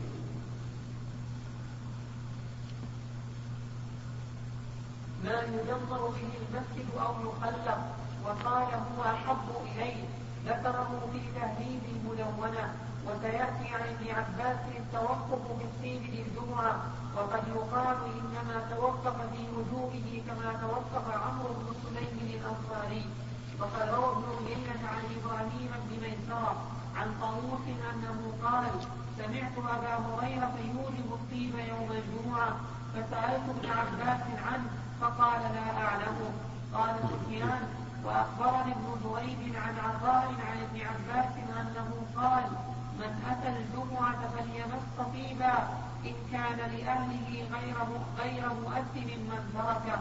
ولا 5.40 5.76
به 6.05 6.26
المسجد 6.42 6.88
أو 7.07 7.12
يخلق 7.26 7.79
وقال 8.24 8.64
هو 8.87 9.00
أحب 9.05 9.48
إليه 9.66 10.05
ذكره 10.46 10.90
في 11.12 11.20
تهذيب 11.35 11.83
الملونة 11.96 12.66
وسيأتي 13.07 13.66
عن 13.74 13.83
ابن 13.94 14.07
عباس 14.18 14.59
التوقف 14.79 15.42
بالسين 15.59 16.00
للجمعة 16.12 16.76
وقد 17.16 17.42
يقال 17.57 17.96
إنما 18.18 18.57
توقف 18.70 19.16
في 19.33 19.42
وجوبه 19.57 20.22
كما 20.29 20.48
توقف 20.62 21.07
عمرو 21.24 21.53
بن 21.61 21.70
سليم 21.83 22.16
الأنصاري 22.22 23.05
وقد 23.61 23.88
روى 23.94 24.12
ابن 24.16 24.29
عيينة 24.44 24.81
عن 24.92 25.05
إبراهيم 25.18 25.70
بن 25.85 25.96
ميسرة 26.03 26.55
عن 26.96 27.09
طاووس 27.20 27.64
أنه 27.92 28.18
قال 28.44 28.70
سمعت 29.18 29.53
أبا 29.59 29.94
هريرة 30.07 30.55
يوجب 30.74 31.09
الطيب 31.14 31.53
يوم 31.68 31.88
الجمعة 31.92 32.57
فسألت 32.94 33.44
ابن 33.50 33.69
ممن 48.96 49.50
تركه 49.55 50.00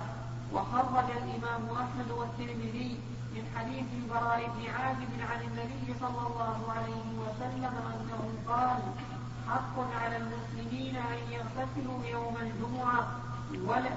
وخرج 0.54 1.12
الإمام 1.12 1.70
أحمد 1.84 2.12
والترمذي 2.12 2.98
من 3.34 3.44
حديث 3.56 3.86
البراء 4.00 4.42
بن 4.56 4.70
عازب 4.74 5.10
عن 5.30 5.40
النبي 5.42 5.94
صلى 6.00 6.22
الله 6.28 6.60
عليه 6.76 7.06
وسلم 7.22 7.74
أنه 7.94 8.22
قال 8.48 8.80
حق 9.50 10.02
على 10.04 10.18
المسلمين 10.18 10.96
أن 10.96 11.18
يغتسلوا 11.32 12.06
يوم 12.06 12.38
الجمعة 12.38 13.08
ولا 13.66 13.92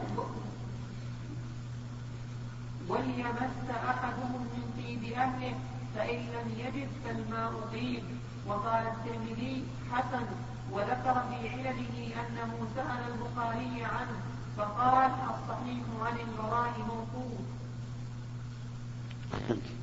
وليمس 2.89 3.53
أحدهم 3.71 4.33
من 4.55 4.65
طيب 4.77 5.03
أهله 5.13 5.55
فإن 5.97 6.17
لم 6.19 6.55
يجد 6.59 6.89
فالماء 7.05 7.53
طيب 7.73 8.05
وقال 8.47 8.83
الترمذي 8.87 9.65
حسن 9.93 10.25
وذكر 10.71 11.23
في 11.31 11.49
علله 11.49 12.13
أنه 12.21 12.67
سأل 12.77 13.03
البخاري 13.13 13.85
عنه 13.85 14.23
فقال 14.59 15.09
الصحيح 15.09 15.83
عن 16.05 16.13
البراء 16.17 16.71
موقوف 16.79 17.39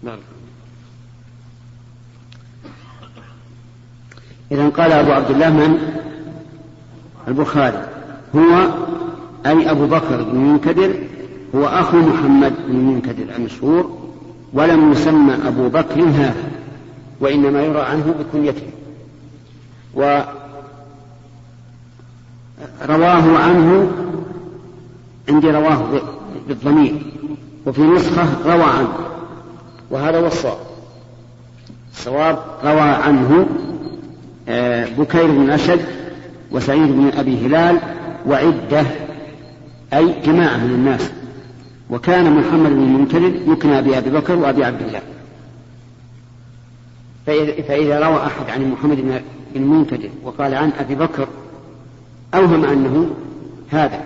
نعم. 0.03 0.17
إذا 4.51 4.69
قال 4.69 4.91
أبو 4.91 5.11
عبد 5.11 5.31
الله 5.31 5.49
من؟ 5.49 5.99
البخاري 7.27 7.87
هو 8.35 8.69
أي 9.45 9.71
أبو 9.71 9.87
بكر 9.87 10.23
بن 10.23 10.35
المنكدر 10.37 11.03
هو 11.55 11.65
أخو 11.67 11.97
محمد 11.97 12.53
بن 12.67 12.75
المنكدر 12.75 13.35
المشهور 13.35 14.09
ولم 14.53 14.91
يسمى 14.91 15.33
أبو 15.47 15.69
بكر 15.69 16.03
هذا 16.03 16.49
وإنما 17.19 17.61
يرى 17.61 17.81
عنه 17.81 18.15
بكنيته 18.19 18.67
ورواه 22.81 23.37
عنه 23.39 23.89
عندي 25.29 25.51
رواه 25.51 25.81
بالضمير 26.47 26.95
وفي 27.65 27.81
نسخة 27.81 28.51
روى 28.53 28.63
عنه 28.63 28.89
وهذا 29.91 30.19
هو 30.19 30.27
الصواب 30.27 30.57
الصواب 31.91 32.37
روى 32.63 32.79
عنه 32.81 33.47
آه، 34.49 34.85
بكير 34.99 35.25
بن 35.31 35.49
أشد 35.49 35.85
وسعيد 36.51 36.87
بن 36.91 37.11
أبي 37.17 37.45
هلال 37.45 37.79
وعدة 38.27 38.85
أي 39.93 40.15
جماعة 40.25 40.57
من 40.57 40.69
الناس 40.75 41.11
وكان 41.89 42.33
محمد 42.39 42.69
بن 42.69 42.83
المنكدر 42.83 43.51
يكنى 43.51 43.81
بأبي 43.81 44.09
بكر 44.09 44.35
وأبي 44.35 44.63
عبد 44.63 44.81
الله 44.81 45.01
فإذا 47.67 48.05
روى 48.07 48.17
أحد 48.17 48.49
عن 48.49 48.71
محمد 48.71 48.97
بن 49.01 49.19
المنكدر 49.55 50.09
وقال 50.23 50.53
عن 50.55 50.71
أبي 50.79 50.95
بكر 50.95 51.27
أوهم 52.33 52.65
أنه 52.65 53.09
هذا 53.71 54.03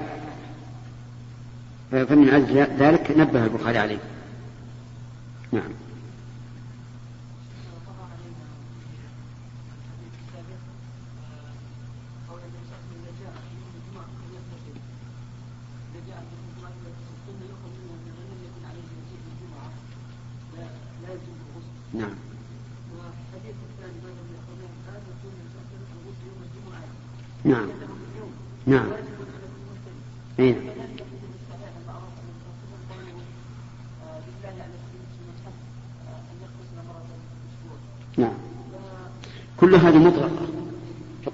فمن 1.93 2.29
أجل 2.29 2.57
ذلك 2.79 3.11
نبه 3.17 3.43
البخاري 3.45 3.77
عليه 3.77 3.97
نعم 5.51 5.69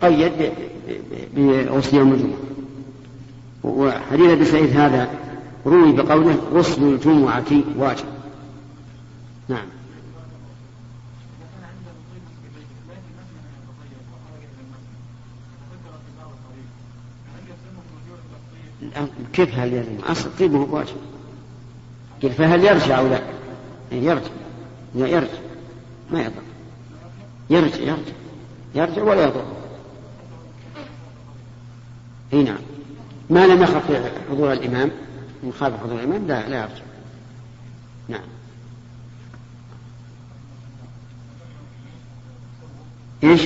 يقيد 0.10 0.52
بغسل 1.36 1.98
يوم 1.98 2.12
الجمعة 2.14 2.38
وحديث 3.64 4.32
أبي 4.32 4.46
سعيد 4.46 4.78
هذا 4.78 5.10
روي 5.66 5.92
بقوله 5.92 6.36
غسل 6.54 6.84
الجمعة 6.84 7.46
واجب 7.78 8.06
نعم 9.50 9.66
كيف 19.34 19.56
هل 19.56 19.74
يرجع؟ 19.74 20.12
اصل 20.12 20.30
طيبه 20.40 20.60
واجب. 20.72 20.96
قل 22.24 22.32
فهل 22.32 22.64
يرجع 22.64 23.00
او 23.00 23.08
لا؟ 23.08 23.22
يعني 23.92 24.06
يرجع 24.06 24.28
يرجع 24.96 25.28
ما 26.12 26.22
يضر 26.22 26.34
يرجع 27.50 27.76
يرجع 27.78 28.14
يرجع 28.76 29.04
ولا 29.04 29.24
يضر 29.24 29.46
اي 32.34 32.44
نعم 32.44 32.60
ما 33.30 33.48
لم 33.48 33.64
يخف 33.64 34.12
حضور 34.32 34.54
الامام 34.54 34.92
من 35.44 35.54
خاف 35.60 35.80
حضور 35.84 36.00
الامام 36.00 36.28
لا 36.28 36.50
لا 36.50 36.62
يرجع 36.62 36.84
نعم 38.08 38.24
ايش 43.24 43.42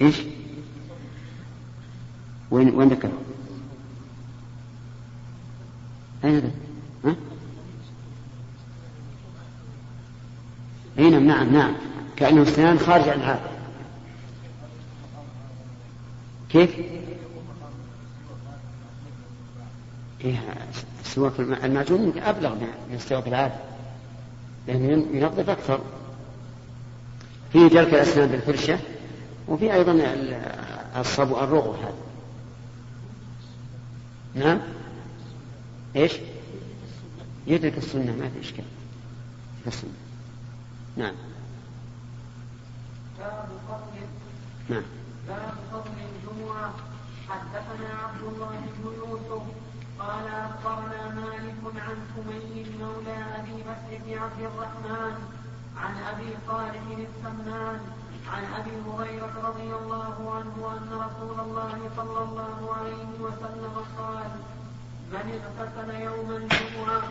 ايش 0.00 0.16
وين 2.50 2.68
وين 2.74 2.88
ذكر 2.88 3.10
اين 6.24 6.38
ذكر 6.38 6.50
ها 7.04 7.14
اي 10.98 11.10
نعم 11.10 11.26
نعم 11.26 11.48
نعم 11.52 11.74
كانه 12.16 12.42
استنان 12.42 12.78
خارج 12.78 13.08
عن 13.08 13.20
هذا 13.20 13.57
كيف؟ 16.50 16.70
إيه 20.24 20.58
سواك 21.04 21.40
المعجون 21.40 22.18
أبلغ 22.18 22.54
من 22.54 22.94
السواك 22.94 23.26
العادي 23.28 23.54
لأنه 24.66 24.88
ينظف 25.16 25.48
أكثر 25.50 25.80
فيه 27.52 27.68
جلك 27.68 27.94
الأسنان 27.94 28.28
بالفرشة 28.28 28.78
وفي 29.48 29.74
أيضا 29.74 29.92
الصبو 30.96 31.38
الرغو 31.40 31.72
هذا 31.72 31.94
نعم 34.34 34.60
إيش 35.96 36.12
يدرك 37.46 37.78
السنة 37.78 38.12
ما 38.16 38.28
في 38.30 38.40
إشكال 38.40 38.64
السنة 39.66 39.90
نعم 40.96 41.14
نعم 44.70 44.82
حدثنا 47.28 47.88
عبد 48.04 48.22
الله 48.22 48.50
بن 48.76 48.84
يوسف 48.98 49.42
قال 49.98 50.26
أخبرنا 50.28 51.08
مالك 51.14 51.60
عن 51.86 51.96
سمي 52.14 52.66
مولى 52.80 53.16
أبي 53.38 53.56
بكر 53.68 53.90
بن 53.90 54.18
عبد 54.18 54.40
الرحمن 54.40 55.16
عن 55.76 55.94
أبي 56.10 56.28
صالح 56.48 56.84
السمان 56.88 57.80
عن 58.32 58.44
أبي 58.58 58.72
هريرة 58.88 59.34
رضي 59.48 59.70
الله 59.82 60.14
عنه 60.34 60.54
أن 60.78 60.90
رسول 61.04 61.40
الله 61.40 61.78
صلى 61.96 62.18
الله 62.22 62.74
عليه 62.78 63.10
وسلم 63.20 63.74
قال 63.98 64.30
من 65.12 65.26
اغتسل 65.44 65.94
يوم 66.00 66.30
الجمعة 66.30 67.02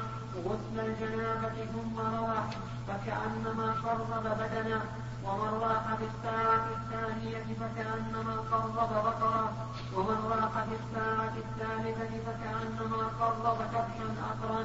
غسل 0.45 0.79
الجنابة 0.85 1.65
ثم 1.73 1.99
روح 1.99 2.47
فكأنما 2.87 3.71
قرب 3.71 4.23
بدنه 4.23 4.81
ومن 5.31 5.53
راح 5.61 5.85
في 5.99 6.05
الساعة 6.11 6.67
الثانية 6.77 7.43
فكأنما 7.59 8.35
قرب 8.51 8.73
بقرة 8.75 9.51
ومن 9.95 10.19
راح 10.33 10.53
في 10.63 10.75
الساعة 10.81 11.33
الثالثة 11.45 12.11
فكأنما 12.25 13.03
قرب 13.19 13.57
كبشا 13.73 14.09
أقرا 14.31 14.61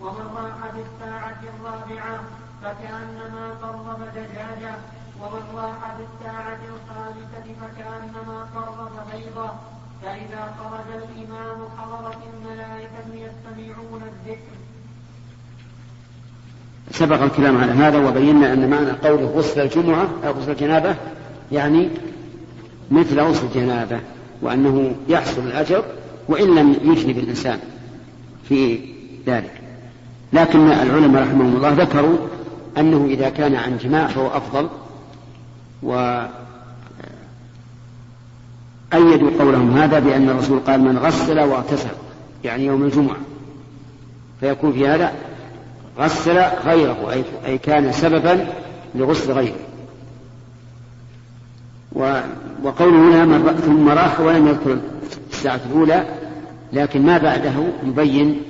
ومن 0.00 0.26
راح 0.38 0.58
في 0.74 0.80
الساعة 0.88 1.42
الرابعة 1.54 2.20
فكأنما 2.62 3.46
قرب 3.62 4.00
دجاجة 4.14 4.74
ومن 5.20 5.44
راح 5.56 5.80
في 5.96 6.02
الساعة 6.10 6.60
الخامسة 6.74 7.46
فكأنما 7.60 8.38
قرب 8.54 8.90
بيضة 9.12 9.50
فإذا 10.02 10.54
خرج 10.58 10.96
الإمام 11.02 11.68
حضرت 11.78 12.18
الملائكة 12.34 13.14
يستمعون 13.14 14.02
الذكر 14.02 14.50
سبق 16.92 17.22
الكلام 17.22 17.56
على 17.58 17.72
هذا 17.72 17.98
وبينا 18.08 18.52
أن 18.52 18.70
معنى 18.70 18.90
قوله 18.90 19.24
غسل 19.26 19.60
الجمعة 19.60 20.08
أو 20.26 20.32
غسل 20.32 20.50
الجنابة 20.50 20.96
يعني 21.52 21.88
مثل 22.90 23.20
غسل 23.20 23.46
الجنابة 23.46 24.00
وأنه 24.42 24.94
يحصل 25.08 25.42
الأجر 25.42 25.84
وإن 26.28 26.54
لم 26.54 26.76
يجنب 26.84 27.18
الإنسان 27.18 27.58
في 28.48 28.78
ذلك 29.26 29.52
لكن 30.32 30.72
العلماء 30.72 31.22
رحمهم 31.22 31.56
الله 31.56 31.68
ذكروا 31.68 32.16
أنه 32.78 33.06
إذا 33.10 33.28
كان 33.28 33.54
عن 33.54 33.76
جماع 33.78 34.06
فهو 34.06 34.28
أفضل 34.28 34.68
و 35.82 35.94
أيدوا 38.94 39.30
قولهم 39.38 39.76
هذا 39.78 39.98
بأن 39.98 40.28
الرسول 40.30 40.60
قال 40.60 40.80
من 40.80 40.98
غسل 40.98 41.40
واغتسل 41.40 41.88
يعني 42.44 42.64
يوم 42.66 42.82
الجمعة 42.82 43.16
فيكون 44.40 44.72
في 44.72 44.88
هذا 44.88 45.12
غسل 45.98 46.38
غيره 46.64 47.24
أي 47.46 47.58
كان 47.58 47.92
سببا 47.92 48.46
لغسل 48.94 49.32
غيره 49.32 49.56
وقوله 52.62 53.24
هنا 53.24 53.52
ثم 53.52 53.88
راح 53.88 54.20
ولم 54.20 54.46
يذكر 54.48 54.78
الساعة 55.32 55.60
الأولى 55.70 56.04
لكن 56.72 57.02
ما 57.06 57.18
بعده 57.18 57.52
يبين 57.86 58.40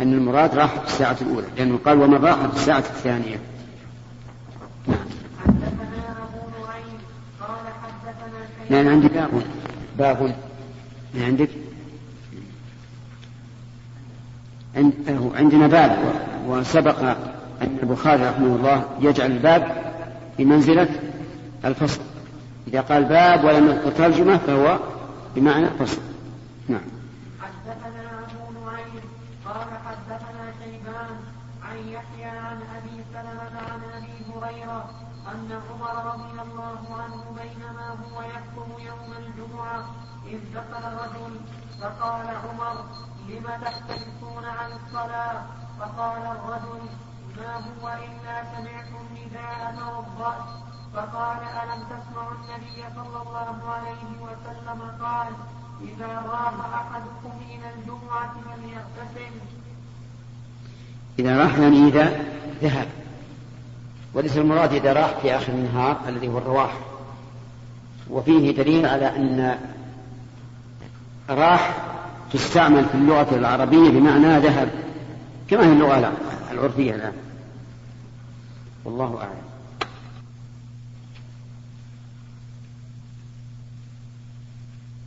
أن 0.00 0.12
المراد 0.12 0.54
راح 0.54 0.80
في 0.80 0.86
الساعة 0.86 1.16
الأولى 1.20 1.46
لأنه 1.58 1.78
قال 1.86 2.02
وما 2.02 2.16
راح 2.16 2.46
في 2.46 2.56
الساعة 2.56 2.78
الثانية 2.78 3.38
نعم, 8.70 8.84
نعم، 8.84 8.88
عندي 8.88 9.08
باب 9.08 9.28
باب 9.98 10.22
ما 10.22 10.32
نعم، 11.14 11.24
عندك؟ 11.26 11.48
عندنا 15.34 15.66
باب 15.66 15.96
وسبق 16.46 16.98
أن 17.62 17.78
البخاري 17.82 18.22
رحمه 18.26 18.56
الله 18.56 18.84
يجعل 19.00 19.30
الباب 19.32 19.82
بمنزلة 20.38 20.88
الفصل 21.64 22.00
إذا 22.68 22.80
قال 22.80 23.04
باب 23.04 23.44
ولم 23.44 23.66
يذكر 23.66 23.90
ترجمة 23.90 24.36
فهو 24.36 24.78
بمعنى 25.36 25.66
فصل 25.66 26.00
نعم 26.68 26.80
حدثنا 27.40 28.10
أبو 28.22 28.60
نعيم 28.66 29.02
قال 29.44 29.66
حدثنا 29.88 30.44
شيبان 30.64 31.10
عن 31.68 31.76
يحيى 31.78 32.30
عن 32.38 32.56
أبي 32.76 33.02
سلمة 33.12 33.60
عن 33.70 33.80
أبي 33.96 34.14
هريرة 34.34 34.84
أن 35.34 35.50
عمر 35.70 36.12
رضي 36.12 36.32
الله 36.42 37.02
عنه 37.02 37.22
بينما 37.36 37.88
هو 37.90 38.22
يحكم 38.22 38.86
يوم 38.86 39.14
الجمعة 39.22 39.84
إذ 40.32 40.38
دخل 40.54 40.92
رجل 41.04 41.36
فقال 41.80 42.26
عمر 42.26 42.84
لم 43.28 43.44
تختلفون 43.62 44.44
عن 44.44 44.70
الصلاة 44.72 45.34
فقال 45.80 46.22
الرجل 46.22 46.80
ما 47.36 47.54
هو 47.56 47.88
إلا 47.88 48.42
سمعت 48.56 48.86
النداء 49.00 49.74
توضأت 49.78 50.44
فقال 50.94 51.36
ألم 51.38 51.82
تسمع 51.82 52.28
النبي 52.28 52.82
صلى 52.94 53.22
الله 53.22 53.68
عليه 53.68 54.14
وسلم 54.22 54.80
قال 55.04 55.26
إذا 55.80 56.22
راح 56.30 56.52
أحدكم 56.74 57.38
إلى 57.48 57.74
الجمعة 57.78 58.34
فليغتسل 58.44 59.34
إذا 61.18 61.42
راح 61.44 61.58
يعني 61.58 61.88
إذا 61.88 62.24
ذهب 62.62 62.88
وليس 64.14 64.36
المراد 64.36 64.72
إذا 64.72 64.92
راح 64.92 65.10
في 65.22 65.36
آخر 65.36 65.52
النهار 65.52 65.96
الذي 66.08 66.28
هو 66.28 66.38
الرواح 66.38 66.72
وفيه 68.10 68.50
دليل 68.56 68.86
على 68.86 69.06
أن 69.16 69.58
راح 71.30 71.74
تستعمل 72.32 72.84
في 72.84 72.94
اللغة 72.94 73.34
العربية 73.36 73.90
بمعنى 73.90 74.38
ذهب 74.38 74.70
كما 75.50 75.66
هي 75.66 75.72
اللغة 75.72 76.12
العرفية 76.50 76.94
الآن 76.94 77.12
والله 78.84 79.18
أعلم 79.22 79.48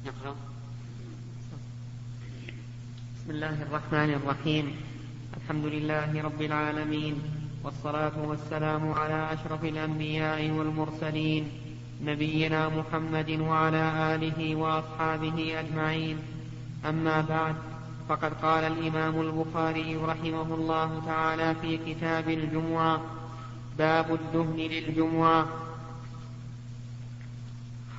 نقرأ 0.05 0.35
بسم 3.15 3.29
الله 3.29 3.49
الرحمن 3.69 4.13
الرحيم 4.13 4.75
الحمد 5.43 5.65
لله 5.65 6.21
رب 6.23 6.41
العالمين 6.41 7.21
والصلاة 7.63 8.17
والسلام 8.25 8.91
على 8.91 9.33
أشرف 9.33 9.65
الأنبياء 9.65 10.49
والمرسلين 10.51 11.47
نبينا 12.05 12.69
محمد 12.69 13.29
وعلى 13.39 14.15
آله 14.15 14.55
وأصحابه 14.55 15.59
أجمعين 15.59 16.17
أما 16.89 17.21
بعد 17.21 17.55
فقد 18.09 18.33
قال 18.41 18.63
الإمام 18.63 19.21
البخاري 19.21 19.95
رحمه 19.95 20.55
الله 20.55 21.01
تعالى 21.05 21.55
في 21.61 21.77
كتاب 21.77 22.29
الجمعة 22.29 23.01
باب 23.77 24.13
الدهن 24.13 24.57
للجمعة 24.57 25.45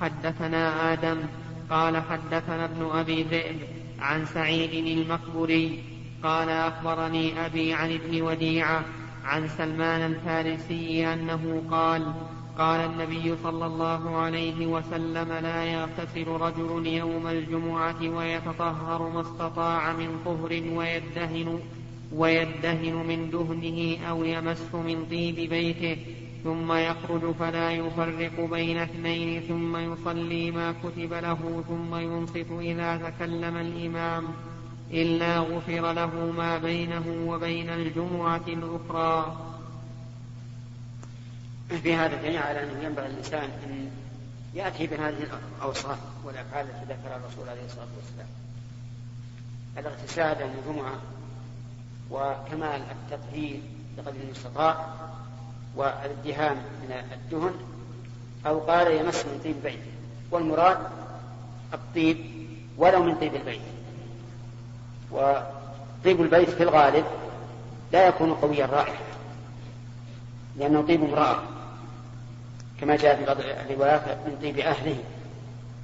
حدثنا 0.01 0.93
آدم 0.93 1.17
قال 1.69 1.97
حدثنا 2.03 2.65
ابن 2.65 2.89
أبي 2.93 3.23
ذئب 3.23 3.57
عن 3.99 4.25
سعيد 4.25 4.97
المقبري 4.99 5.83
قال 6.23 6.49
أخبرني 6.49 7.45
أبي 7.45 7.73
عن 7.73 7.93
ابن 7.93 8.21
وديعة 8.21 8.83
عن 9.25 9.47
سلمان 9.47 10.01
الفارسي 10.11 11.13
أنه 11.13 11.63
قال 11.71 12.13
قال 12.57 12.79
النبي 12.79 13.35
صلى 13.43 13.65
الله 13.65 14.17
عليه 14.17 14.67
وسلم 14.67 15.31
لا 15.31 15.63
يغتسل 15.65 16.27
رجل 16.27 16.87
يوم 16.87 17.27
الجمعة 17.27 18.01
ويتطهر 18.09 19.09
ما 19.09 19.21
استطاع 19.21 19.93
من 19.93 20.21
طهر 20.25 20.63
ويدهن 20.75 21.59
ويدهن 22.15 22.93
من 23.07 23.29
دهنه 23.31 24.09
أو 24.09 24.23
يمس 24.23 24.67
من 24.73 25.05
طيب 25.11 25.35
بيته 25.49 25.97
ثم 26.43 26.73
يخرج 26.73 27.31
فلا 27.39 27.71
يفرق 27.71 28.49
بين 28.51 28.77
اثنين 28.77 29.41
ثم 29.41 29.77
يصلي 29.77 30.51
ما 30.51 30.71
كتب 30.71 31.13
له 31.13 31.63
ثم 31.67 31.95
ينصت 31.95 32.47
إذا 32.61 32.97
تكلم 33.11 33.57
الإمام 33.57 34.23
إلا 34.91 35.39
غفر 35.39 35.91
له 35.93 36.31
ما 36.37 36.57
بينه 36.57 37.17
وبين 37.27 37.69
الجمعة 37.69 38.41
الأخرى 38.47 39.37
في 41.81 41.95
هذا 41.95 42.15
دليل 42.21 42.37
على 42.37 42.63
انه 42.63 42.83
ينبغي 42.83 43.05
الانسان 43.05 43.49
ان 43.65 43.89
ياتي 44.53 44.87
بهذه 44.87 45.15
الاوصاف 45.57 45.97
والافعال 46.25 46.65
التي 46.65 46.93
ذكرها 46.93 47.17
الرسول 47.17 47.49
عليه 47.49 47.65
الصلاه 47.65 47.87
والسلام. 47.97 48.27
الاغتسال 49.77 50.41
يوم 50.41 50.49
الجمعه 50.59 50.93
وكمال 52.11 52.81
التطهير 52.91 53.59
بقدر 53.97 54.21
المستطاع 54.25 54.85
والادهان 55.75 56.55
من 56.55 56.91
الدهن 57.13 57.53
او 58.47 58.59
قال 58.59 58.91
يمس 58.91 59.25
من 59.25 59.39
طيب 59.43 59.63
بيته 59.63 59.91
والمراد 60.31 60.77
الطيب 61.73 62.17
ولو 62.77 63.03
من 63.03 63.15
طيب 63.15 63.35
البيت. 63.35 63.61
وطيب 65.11 66.21
البيت 66.21 66.49
في 66.49 66.63
الغالب 66.63 67.05
لا 67.91 68.07
يكون 68.07 68.33
قوي 68.33 68.63
الرائحه 68.65 69.03
لأنه 70.57 70.81
طيب 70.81 71.03
امرأة 71.03 71.43
كما 72.83 72.95
جاء 72.95 73.15
في 73.17 73.25
بعض 73.25 73.37
الروايات 73.69 74.01
من 74.07 74.37
طيب 74.41 74.59
أهله 74.59 74.95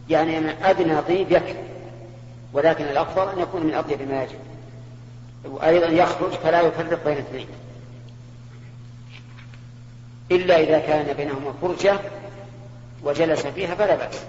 يعني 0.10 0.38
أن 0.38 0.50
أدنى 0.64 1.02
طيب 1.02 1.32
يكفي 1.32 1.56
ولكن 2.54 2.84
الأفضل 2.84 3.30
أن 3.32 3.40
يكون 3.40 3.66
من 3.66 3.74
أطيب 3.74 4.02
ما 4.10 4.24
يجب 4.24 4.40
وأيضا 5.46 5.86
يخرج 5.86 6.32
فلا 6.32 6.62
يفرق 6.62 7.06
بين 7.06 7.18
اثنين 7.18 7.48
إلا 10.32 10.60
إذا 10.62 10.80
كان 10.80 11.16
بينهما 11.18 11.54
فرجة 11.62 12.00
وجلس 13.04 13.48
فيها 13.48 13.76
فلا 13.76 13.96
بأس 13.96 14.22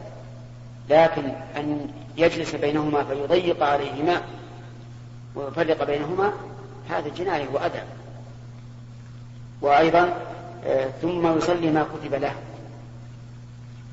لكن 0.91 1.23
أن 1.57 1.91
يجلس 2.17 2.55
بينهما 2.55 3.05
فيضيق 3.05 3.63
عليهما 3.63 4.23
ويفرق 5.35 5.85
بينهما 5.85 6.33
هذا 6.91 7.09
جناية 7.17 7.47
وأدب 7.53 7.85
وأيضا 9.63 10.17
آه، 10.67 10.89
ثم 11.03 11.37
يصلي 11.39 11.71
ما 11.71 11.83
كتب 11.95 12.15
له 12.15 12.33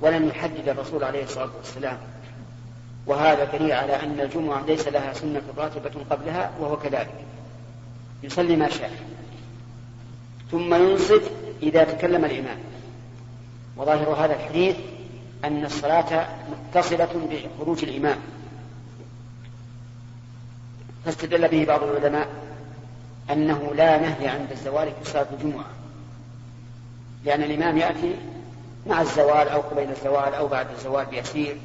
ولم 0.01 0.27
يحدد 0.27 0.69
الرسول 0.69 1.03
عليه 1.03 1.23
الصلاة 1.23 1.49
والسلام 1.57 1.97
وهذا 3.07 3.43
دليل 3.57 3.71
على 3.71 4.03
أن 4.03 4.19
الجمعة 4.19 4.65
ليس 4.65 4.87
لها 4.87 5.13
سنة 5.13 5.41
راتبة 5.57 5.91
قبلها 6.09 6.51
وهو 6.59 6.77
كذلك 6.77 7.13
يصلي 8.23 8.55
ما 8.55 8.69
شاء 8.69 8.91
ثم 10.51 10.73
ينصت 10.75 11.21
إذا 11.63 11.83
تكلم 11.83 12.25
الإمام 12.25 12.57
وظاهر 13.77 14.25
هذا 14.25 14.33
الحديث 14.35 14.75
أن 15.45 15.65
الصلاة 15.65 16.27
متصلة 16.51 17.29
بخروج 17.59 17.83
الإمام 17.83 18.17
فاستدل 21.05 21.47
به 21.47 21.65
بعض 21.65 21.83
العلماء 21.83 22.27
أنه 23.31 23.71
لا 23.75 23.97
نهي 23.99 24.27
عند 24.27 24.51
الزوال 24.51 24.87
في 25.03 25.09
صلاة 25.09 25.25
الجمعة 25.39 25.65
لأن 27.25 27.43
الإمام 27.43 27.77
يأتي 27.77 28.15
مع 28.89 29.01
الزوال 29.01 29.49
أو 29.49 29.61
قبيل 29.61 29.89
الزوال 29.89 30.33
أو 30.33 30.47
بعد 30.47 30.67
الزوال 30.71 31.05
بيسير 31.05 31.57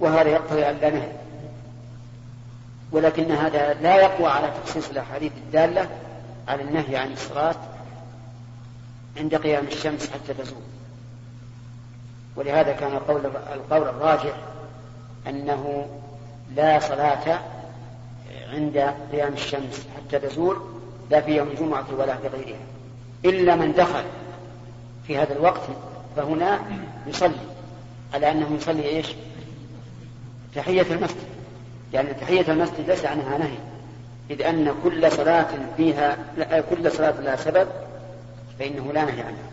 وهذا 0.00 0.28
يقتضي 0.30 0.64
أن 0.70 0.76
لا 0.76 0.90
نهي 0.90 1.12
ولكن 2.92 3.32
هذا 3.32 3.74
لا 3.74 3.96
يقوى 3.96 4.26
على 4.28 4.52
تخصيص 4.66 4.90
الأحاديث 4.90 5.32
الدالة 5.46 5.88
على 6.48 6.62
النهي 6.62 6.96
عن 6.96 7.12
الصلاة 7.12 7.54
عند 9.16 9.34
قيام 9.34 9.64
الشمس 9.66 10.10
حتى 10.10 10.34
تزول 10.34 10.62
ولهذا 12.36 12.72
كان 12.72 12.92
القول 12.92 13.26
القول 13.52 13.82
الراجح 13.88 14.32
أنه 15.28 15.86
لا 16.56 16.78
صلاة 16.78 17.38
عند 18.52 18.94
قيام 19.12 19.32
الشمس 19.32 19.86
حتى 19.96 20.18
تزول 20.18 20.56
لا 21.10 21.20
في 21.20 21.36
يوم 21.36 21.48
الجمعة 21.48 21.84
ولا 21.98 22.16
في 22.16 22.26
غيرها 22.28 22.58
إلا 23.24 23.56
من 23.56 23.72
دخل 23.72 24.04
في 25.06 25.18
هذا 25.18 25.32
الوقت 25.32 25.60
فهنا 26.16 26.60
يصلي 27.06 27.52
على 28.14 28.30
أنه 28.30 28.54
يصلي 28.56 28.84
إيش 28.88 29.06
تحية 30.54 30.82
المسجد 30.90 31.26
لأن 31.92 32.06
يعني 32.06 32.20
تحية 32.20 32.52
المسجد 32.52 32.90
ليس 32.90 33.04
عنها 33.04 33.38
نهي 33.38 33.58
إذ 34.30 34.42
أن 34.42 34.74
كل 34.84 35.12
صلاة 35.12 35.48
فيها 35.76 36.14
كل 36.60 36.92
صلاة 36.92 37.20
لها 37.20 37.36
سبب 37.36 37.68
فإنه 38.58 38.92
لا 38.92 39.04
نهي 39.04 39.20
عنها 39.20 39.50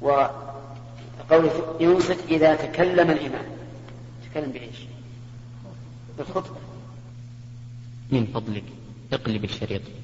وقول 0.00 1.50
ينصت 1.80 2.18
إذا 2.28 2.54
تكلم 2.54 3.10
الإمام 3.10 3.44
تكلم 4.30 4.52
بإيش 4.52 4.86
بالخطبة 6.18 6.56
من 8.10 8.26
فضلك 8.34 8.64
اقلب 9.12 9.44
الشريط 9.44 10.01